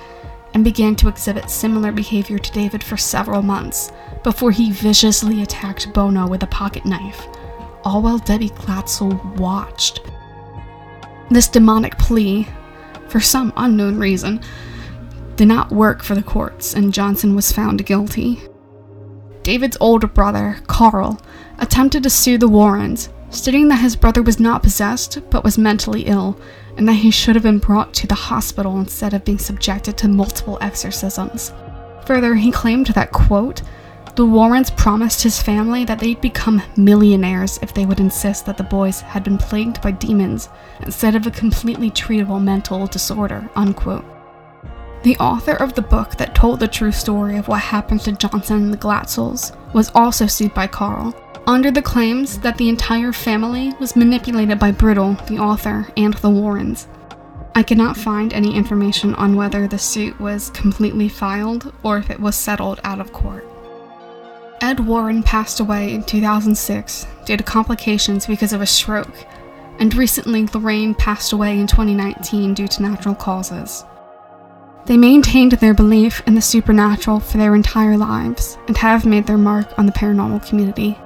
and 0.53 0.63
began 0.63 0.95
to 0.95 1.07
exhibit 1.07 1.49
similar 1.49 1.91
behavior 1.91 2.37
to 2.37 2.51
David 2.51 2.83
for 2.83 2.97
several 2.97 3.41
months 3.41 3.91
before 4.23 4.51
he 4.51 4.71
viciously 4.71 5.41
attacked 5.41 5.93
Bono 5.93 6.27
with 6.27 6.43
a 6.43 6.47
pocket 6.47 6.85
knife, 6.85 7.27
all 7.83 8.01
while 8.01 8.17
Debbie 8.17 8.49
Glatzel 8.49 9.37
watched. 9.37 10.01
This 11.29 11.47
demonic 11.47 11.97
plea, 11.97 12.47
for 13.07 13.19
some 13.19 13.53
unknown 13.57 13.97
reason, 13.97 14.41
did 15.35 15.47
not 15.47 15.71
work 15.71 16.03
for 16.03 16.15
the 16.15 16.23
courts, 16.23 16.73
and 16.73 16.93
Johnson 16.93 17.35
was 17.35 17.51
found 17.51 17.85
guilty. 17.85 18.41
David's 19.43 19.77
older 19.79 20.07
brother, 20.07 20.57
Carl, 20.67 21.21
attempted 21.59 22.03
to 22.03 22.09
sue 22.09 22.37
the 22.37 22.47
Warrens, 22.47 23.09
stating 23.29 23.67
that 23.67 23.81
his 23.81 23.95
brother 23.95 24.21
was 24.21 24.39
not 24.39 24.63
possessed 24.63 25.19
but 25.29 25.43
was 25.43 25.57
mentally 25.57 26.03
ill 26.03 26.39
and 26.77 26.87
that 26.87 26.93
he 26.93 27.11
should 27.11 27.35
have 27.35 27.43
been 27.43 27.59
brought 27.59 27.93
to 27.95 28.07
the 28.07 28.15
hospital 28.15 28.79
instead 28.79 29.13
of 29.13 29.25
being 29.25 29.39
subjected 29.39 29.97
to 29.97 30.07
multiple 30.07 30.57
exorcisms. 30.61 31.53
Further, 32.05 32.35
he 32.35 32.51
claimed 32.51 32.87
that, 32.87 33.11
quote, 33.11 33.61
the 34.15 34.25
Warrens 34.25 34.71
promised 34.71 35.21
his 35.21 35.39
family 35.39 35.85
that 35.85 35.99
they'd 35.99 36.21
become 36.21 36.63
millionaires 36.75 37.59
if 37.61 37.71
they 37.71 37.85
would 37.85 37.99
insist 37.99 38.47
that 38.47 38.57
the 38.57 38.63
boys 38.63 39.01
had 39.01 39.23
been 39.23 39.37
plagued 39.37 39.79
by 39.81 39.91
demons 39.91 40.49
instead 40.79 41.15
of 41.15 41.27
a 41.27 41.31
completely 41.31 41.91
treatable 41.91 42.41
mental 42.41 42.87
disorder, 42.87 43.47
unquote. 43.55 44.03
The 45.03 45.17
author 45.17 45.53
of 45.53 45.73
the 45.75 45.83
book 45.83 46.17
that 46.17 46.33
told 46.33 46.59
the 46.59 46.67
true 46.67 46.91
story 46.91 47.37
of 47.37 47.47
what 47.47 47.61
happened 47.61 48.01
to 48.01 48.11
Johnson 48.11 48.63
and 48.63 48.73
the 48.73 48.77
Glatzels 48.77 49.55
was 49.73 49.91
also 49.93 50.25
sued 50.25 50.53
by 50.55 50.65
Carl, 50.65 51.13
under 51.47 51.71
the 51.71 51.81
claims 51.81 52.37
that 52.39 52.57
the 52.57 52.67
entire 52.67 53.13
family 53.13 53.73
was 53.79 53.95
manipulated 53.95 54.59
by 54.59 54.69
Brittle, 54.69 55.13
the 55.27 55.39
author, 55.39 55.87
and 55.95 56.13
the 56.15 56.29
Warrens. 56.29 56.89
I 57.55 57.63
cannot 57.63 57.95
find 57.95 58.33
any 58.33 58.53
information 58.53 59.15
on 59.15 59.35
whether 59.35 59.65
the 59.65 59.79
suit 59.79 60.19
was 60.19 60.49
completely 60.49 61.07
filed 61.07 61.73
or 61.83 61.97
if 61.97 62.09
it 62.09 62.19
was 62.19 62.35
settled 62.35 62.81
out 62.83 62.99
of 62.99 63.13
court. 63.13 63.47
Ed 64.59 64.81
Warren 64.81 65.23
passed 65.23 65.61
away 65.61 65.93
in 65.93 66.03
2006 66.03 67.07
due 67.25 67.37
to 67.37 67.43
complications 67.43 68.27
because 68.27 68.51
of 68.51 68.61
a 68.61 68.65
stroke, 68.65 69.25
and 69.79 69.95
recently 69.95 70.47
Lorraine 70.47 70.95
passed 70.95 71.31
away 71.31 71.57
in 71.57 71.65
2019 71.65 72.55
due 72.55 72.67
to 72.67 72.81
natural 72.81 73.15
causes. 73.15 73.85
They 74.85 74.97
maintained 74.97 75.53
their 75.53 75.73
belief 75.73 76.21
in 76.27 76.35
the 76.35 76.41
supernatural 76.41 77.21
for 77.21 77.37
their 77.37 77.55
entire 77.55 77.97
lives 77.97 78.57
and 78.67 78.75
have 78.77 79.05
made 79.05 79.27
their 79.27 79.37
mark 79.37 79.79
on 79.79 79.85
the 79.85 79.91
paranormal 79.93 80.47
community 80.47 80.97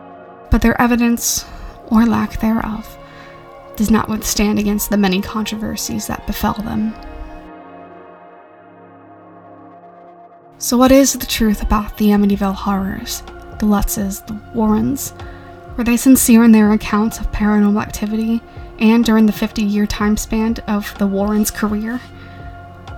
but 0.52 0.62
their 0.62 0.80
evidence, 0.80 1.46
or 1.88 2.06
lack 2.06 2.40
thereof, 2.40 2.98
does 3.76 3.90
not 3.90 4.10
withstand 4.10 4.60
against 4.60 4.90
the 4.90 4.98
many 4.98 5.22
controversies 5.22 6.06
that 6.08 6.28
befell 6.28 6.54
them. 6.54 6.94
So, 10.60 10.78
what 10.78 10.92
is 10.92 11.14
the 11.14 11.26
truth 11.26 11.64
about 11.64 11.98
the 11.98 12.10
Amityville 12.10 12.54
horrors, 12.54 13.22
the 13.58 13.66
Lutzes, 13.66 14.24
the 14.28 14.40
Warrens? 14.54 15.14
Were 15.76 15.84
they 15.84 15.98
sincere 15.98 16.44
in 16.44 16.52
their 16.52 16.72
accounts 16.74 17.20
of 17.20 17.32
paranormal 17.32 17.82
activity 17.82 18.42
and 18.78 19.04
during 19.04 19.26
the 19.26 19.32
50 19.32 19.64
year 19.64 19.88
time 19.88 20.18
span 20.18 20.58
of 20.68 20.96
the 21.00 21.08
Warrens' 21.08 21.50
career? 21.50 22.00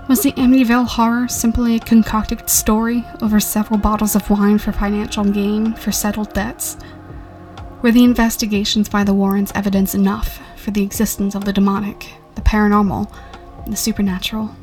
Was 0.09 0.23
the 0.23 0.33
Amityville 0.33 0.87
horror 0.87 1.29
simply 1.29 1.77
a 1.77 1.79
concocted 1.79 2.49
story 2.49 3.05
over 3.21 3.39
several 3.39 3.79
bottles 3.79 4.15
of 4.15 4.29
wine 4.29 4.57
for 4.57 4.73
financial 4.73 5.23
gain 5.23 5.73
for 5.75 5.93
settled 5.93 6.33
debts? 6.33 6.75
Were 7.83 7.91
the 7.91 8.05
investigations 8.05 8.87
by 8.87 9.03
the 9.03 9.13
Warrens 9.13 9.51
evidence 9.53 9.93
enough 9.93 10.39
for 10.55 10.71
the 10.71 10.83
existence 10.83 11.35
of 11.35 11.43
the 11.43 11.51
demonic, 11.51 12.13
the 12.35 12.41
paranormal, 12.41 13.13
the 13.67 13.75
supernatural? 13.75 14.55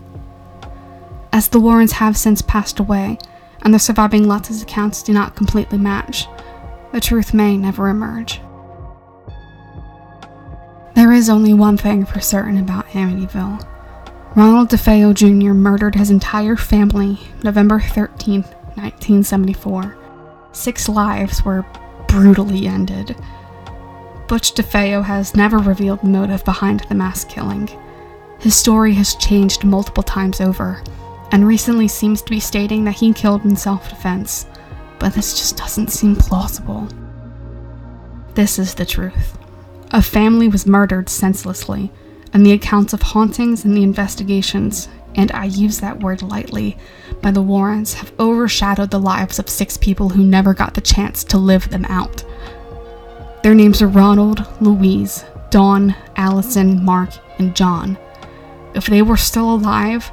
As 1.30 1.46
the 1.46 1.60
Warrens 1.60 1.92
have 1.92 2.16
since 2.16 2.40
passed 2.40 2.80
away, 2.80 3.18
and 3.60 3.74
the 3.74 3.78
surviving 3.78 4.26
Lutz's 4.26 4.62
accounts 4.62 5.02
do 5.02 5.12
not 5.12 5.36
completely 5.36 5.76
match, 5.76 6.28
the 6.94 7.00
truth 7.00 7.34
may 7.34 7.58
never 7.58 7.90
emerge. 7.90 8.40
There 10.94 11.12
is 11.12 11.28
only 11.28 11.52
one 11.52 11.76
thing 11.76 12.06
for 12.06 12.20
certain 12.20 12.56
about 12.56 12.86
Amityville. 12.88 13.68
Ronald 14.34 14.70
DeFeo 14.70 15.12
Jr. 15.12 15.52
murdered 15.52 15.94
his 15.94 16.10
entire 16.10 16.56
family 16.56 17.18
November 17.42 17.80
13, 17.80 18.44
1974. 18.44 19.98
Six 20.52 20.88
lives 20.88 21.44
were 21.44 21.66
brutally 22.10 22.66
ended. 22.66 23.16
Butch 24.26 24.54
DeFeo 24.54 25.02
has 25.02 25.34
never 25.34 25.58
revealed 25.58 26.02
the 26.02 26.08
motive 26.08 26.44
behind 26.44 26.80
the 26.80 26.94
mass 26.94 27.24
killing. 27.24 27.68
His 28.38 28.56
story 28.56 28.94
has 28.94 29.14
changed 29.16 29.64
multiple 29.64 30.02
times 30.02 30.40
over, 30.40 30.82
and 31.32 31.46
recently 31.46 31.88
seems 31.88 32.22
to 32.22 32.30
be 32.30 32.40
stating 32.40 32.84
that 32.84 32.96
he 32.96 33.12
killed 33.12 33.44
in 33.44 33.56
self 33.56 33.88
defense, 33.88 34.46
but 34.98 35.14
this 35.14 35.38
just 35.38 35.56
doesn't 35.56 35.90
seem 35.90 36.16
plausible. 36.16 36.88
This 38.34 38.58
is 38.58 38.74
the 38.74 38.86
truth. 38.86 39.38
A 39.92 40.02
family 40.02 40.48
was 40.48 40.66
murdered 40.66 41.08
senselessly, 41.08 41.90
and 42.32 42.44
the 42.44 42.52
accounts 42.52 42.92
of 42.92 43.02
hauntings 43.02 43.64
and 43.64 43.76
the 43.76 43.82
investigations, 43.82 44.88
and 45.14 45.30
I 45.32 45.46
use 45.46 45.80
that 45.80 46.00
word 46.00 46.22
lightly, 46.22 46.76
by 47.20 47.30
the 47.30 47.42
Warrens 47.42 47.94
have 47.94 48.12
overshadowed 48.18 48.90
the 48.90 49.00
lives 49.00 49.38
of 49.38 49.48
six 49.48 49.76
people 49.76 50.08
who 50.08 50.22
never 50.24 50.54
got 50.54 50.74
the 50.74 50.80
chance 50.80 51.24
to 51.24 51.38
live 51.38 51.68
them 51.70 51.84
out. 51.86 52.24
Their 53.42 53.54
names 53.54 53.82
are 53.82 53.88
Ronald, 53.88 54.46
Louise, 54.60 55.24
Dawn, 55.50 55.94
Allison, 56.16 56.84
Mark, 56.84 57.10
and 57.38 57.56
John. 57.56 57.98
If 58.74 58.86
they 58.86 59.02
were 59.02 59.16
still 59.16 59.54
alive, 59.54 60.10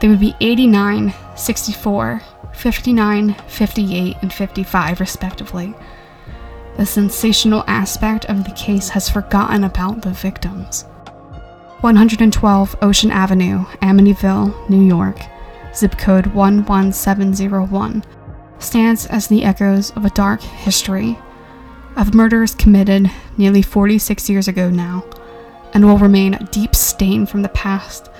they 0.00 0.08
would 0.08 0.20
be 0.20 0.34
89, 0.40 1.14
64, 1.36 2.22
59, 2.52 3.34
58, 3.46 4.16
and 4.22 4.32
55, 4.32 5.00
respectively. 5.00 5.74
The 6.76 6.86
sensational 6.86 7.64
aspect 7.66 8.24
of 8.26 8.44
the 8.44 8.52
case 8.52 8.88
has 8.88 9.10
forgotten 9.10 9.64
about 9.64 10.02
the 10.02 10.10
victims. 10.10 10.86
112 11.80 12.76
Ocean 12.82 13.10
Avenue, 13.10 13.64
Amityville, 13.80 14.68
New 14.68 14.82
York, 14.82 15.18
zip 15.74 15.96
code 15.96 16.26
11701, 16.34 18.04
stands 18.58 19.06
as 19.06 19.28
the 19.28 19.44
echoes 19.44 19.90
of 19.92 20.04
a 20.04 20.10
dark 20.10 20.42
history 20.42 21.18
of 21.96 22.14
murders 22.14 22.54
committed 22.54 23.10
nearly 23.36 23.62
46 23.62 24.28
years 24.28 24.46
ago 24.46 24.68
now, 24.68 25.04
and 25.72 25.84
will 25.84 25.98
remain 25.98 26.34
a 26.34 26.44
deep 26.50 26.74
stain 26.74 27.24
from 27.26 27.42
the 27.42 27.48
past 27.48 28.10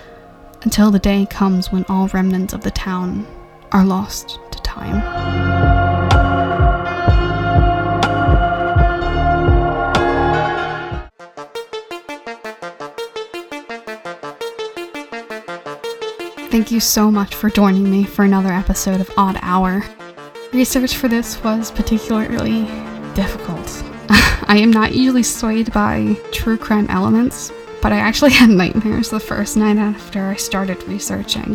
until 0.63 0.91
the 0.91 0.99
day 0.99 1.27
comes 1.27 1.71
when 1.71 1.85
all 1.89 2.09
remnants 2.09 2.55
of 2.55 2.63
the 2.63 2.71
town 2.71 3.27
are 3.73 3.85
lost 3.85 4.39
to 4.53 4.59
time. 4.63 6.20
You 16.53 16.81
so 16.81 17.11
much 17.11 17.37
for 17.37 17.49
joining 17.49 17.89
me 17.89 18.03
for 18.03 18.25
another 18.25 18.53
episode 18.53 19.01
of 19.01 19.11
Odd 19.17 19.39
Hour. 19.41 19.85
Research 20.53 20.97
for 20.97 21.07
this 21.07 21.43
was 21.45 21.71
particularly 21.71 22.65
difficult. 23.15 23.85
I 24.49 24.59
am 24.59 24.73
not 24.73 24.93
usually 24.93 25.23
swayed 25.23 25.73
by 25.73 26.17
true 26.33 26.59
crime 26.59 26.87
elements, 26.89 27.53
but 27.81 27.93
I 27.93 27.99
actually 27.99 28.31
had 28.33 28.51
nightmares 28.51 29.11
the 29.11 29.21
first 29.21 29.57
night 29.57 29.77
after 29.77 30.27
I 30.27 30.35
started 30.35 30.83
researching. 30.85 31.55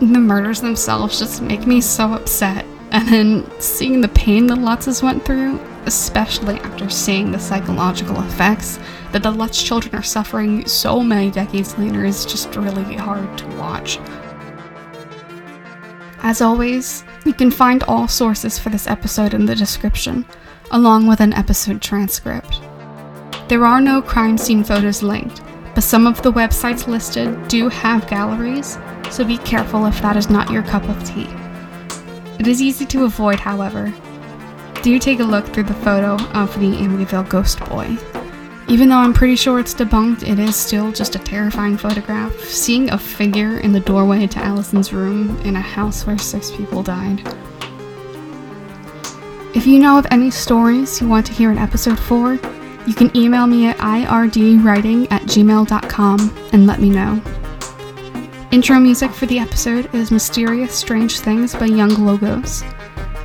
The 0.00 0.18
murders 0.18 0.60
themselves 0.60 1.18
just 1.18 1.40
make 1.40 1.66
me 1.66 1.80
so 1.80 2.12
upset, 2.14 2.66
and 2.90 3.08
then 3.08 3.60
seeing 3.60 4.00
the 4.00 4.08
pain 4.08 4.46
the 4.46 4.56
Lutzes 4.56 5.02
went 5.02 5.24
through, 5.24 5.60
especially 5.86 6.58
after 6.60 6.90
seeing 6.90 7.30
the 7.30 7.38
psychological 7.38 8.20
effects 8.22 8.80
that 9.14 9.22
the 9.22 9.30
Lutz 9.30 9.62
children 9.62 9.94
are 9.94 10.02
suffering 10.02 10.66
so 10.66 11.00
many 11.00 11.30
decades 11.30 11.78
later, 11.78 12.04
is 12.04 12.26
just 12.26 12.56
really 12.56 12.96
hard 12.96 13.38
to 13.38 13.46
watch. 13.56 14.00
As 16.18 16.40
always, 16.40 17.04
you 17.24 17.32
can 17.32 17.52
find 17.52 17.84
all 17.84 18.08
sources 18.08 18.58
for 18.58 18.70
this 18.70 18.88
episode 18.88 19.32
in 19.32 19.46
the 19.46 19.54
description, 19.54 20.26
along 20.72 21.06
with 21.06 21.20
an 21.20 21.32
episode 21.32 21.80
transcript. 21.80 22.60
There 23.46 23.64
are 23.64 23.80
no 23.80 24.02
crime 24.02 24.36
scene 24.36 24.64
photos 24.64 25.00
linked, 25.00 25.42
but 25.76 25.84
some 25.84 26.08
of 26.08 26.20
the 26.22 26.32
websites 26.32 26.88
listed 26.88 27.46
do 27.46 27.68
have 27.68 28.08
galleries, 28.08 28.78
so 29.10 29.24
be 29.24 29.38
careful 29.38 29.86
if 29.86 30.02
that 30.02 30.16
is 30.16 30.28
not 30.28 30.50
your 30.50 30.64
cup 30.64 30.82
of 30.88 31.04
tea. 31.04 31.28
It 32.40 32.48
is 32.48 32.60
easy 32.60 32.84
to 32.86 33.04
avoid, 33.04 33.38
however. 33.38 33.94
Do 34.82 34.98
take 34.98 35.20
a 35.20 35.24
look 35.24 35.46
through 35.46 35.62
the 35.62 35.74
photo 35.74 36.14
of 36.32 36.52
the 36.58 36.72
Amityville 36.72 37.28
ghost 37.28 37.60
boy. 37.60 37.96
Even 38.68 38.88
though 38.88 38.96
I'm 38.96 39.12
pretty 39.12 39.36
sure 39.36 39.60
it's 39.60 39.74
debunked, 39.74 40.26
it 40.26 40.38
is 40.38 40.56
still 40.56 40.90
just 40.90 41.14
a 41.14 41.18
terrifying 41.18 41.76
photograph. 41.76 42.34
Seeing 42.40 42.90
a 42.90 42.98
figure 42.98 43.58
in 43.58 43.72
the 43.72 43.80
doorway 43.80 44.26
to 44.26 44.38
Allison's 44.38 44.92
room 44.92 45.38
in 45.42 45.56
a 45.56 45.60
house 45.60 46.06
where 46.06 46.16
six 46.16 46.50
people 46.50 46.82
died. 46.82 47.20
If 49.54 49.66
you 49.66 49.78
know 49.78 49.98
of 49.98 50.06
any 50.10 50.30
stories 50.30 51.00
you 51.00 51.08
want 51.08 51.26
to 51.26 51.32
hear 51.32 51.52
in 51.52 51.58
episode 51.58 51.98
4, 51.98 52.32
you 52.86 52.94
can 52.94 53.14
email 53.16 53.46
me 53.46 53.66
at 53.66 53.76
irdwriting 53.78 55.12
at 55.12 55.22
gmail.com 55.22 56.48
and 56.52 56.66
let 56.66 56.80
me 56.80 56.90
know. 56.90 57.22
Intro 58.50 58.80
music 58.80 59.10
for 59.10 59.26
the 59.26 59.38
episode 59.38 59.94
is 59.94 60.10
Mysterious 60.10 60.74
Strange 60.74 61.20
Things 61.20 61.54
by 61.54 61.66
Young 61.66 61.94
Logos. 62.04 62.64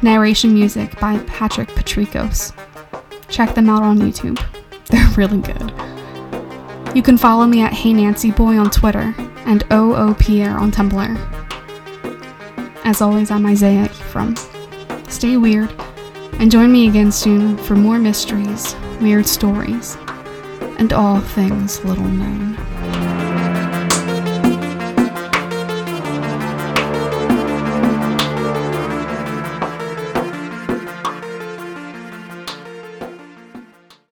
Narration 0.01 0.53
music 0.53 0.99
by 0.99 1.17
Patrick 1.19 1.69
Patrikios. 1.69 2.53
Check 3.29 3.55
them 3.55 3.69
out 3.69 3.83
on 3.83 3.99
YouTube. 3.99 4.39
Really 5.17 5.39
good. 5.39 5.73
You 6.95 7.01
can 7.01 7.17
follow 7.17 7.45
me 7.45 7.61
at 7.61 7.73
Hey 7.73 7.93
Nancy 7.93 8.31
Boy 8.31 8.57
on 8.57 8.69
Twitter 8.69 9.13
and 9.45 9.63
OO 9.71 10.13
Pierre 10.15 10.57
on 10.57 10.71
Tumblr. 10.71 11.17
As 12.85 13.01
always, 13.01 13.31
I'm 13.31 13.45
Isaiah 13.45 13.85
Ephraim. 13.85 14.35
Stay 15.07 15.37
weird 15.37 15.73
and 16.33 16.49
join 16.49 16.71
me 16.71 16.87
again 16.87 17.11
soon 17.11 17.57
for 17.57 17.75
more 17.75 17.99
mysteries 17.99 18.75
weird 19.01 19.27
stories, 19.27 19.97
and 20.77 20.91
all 20.93 21.19
things 21.19 21.83
little 21.85 22.03
known. 22.03 22.55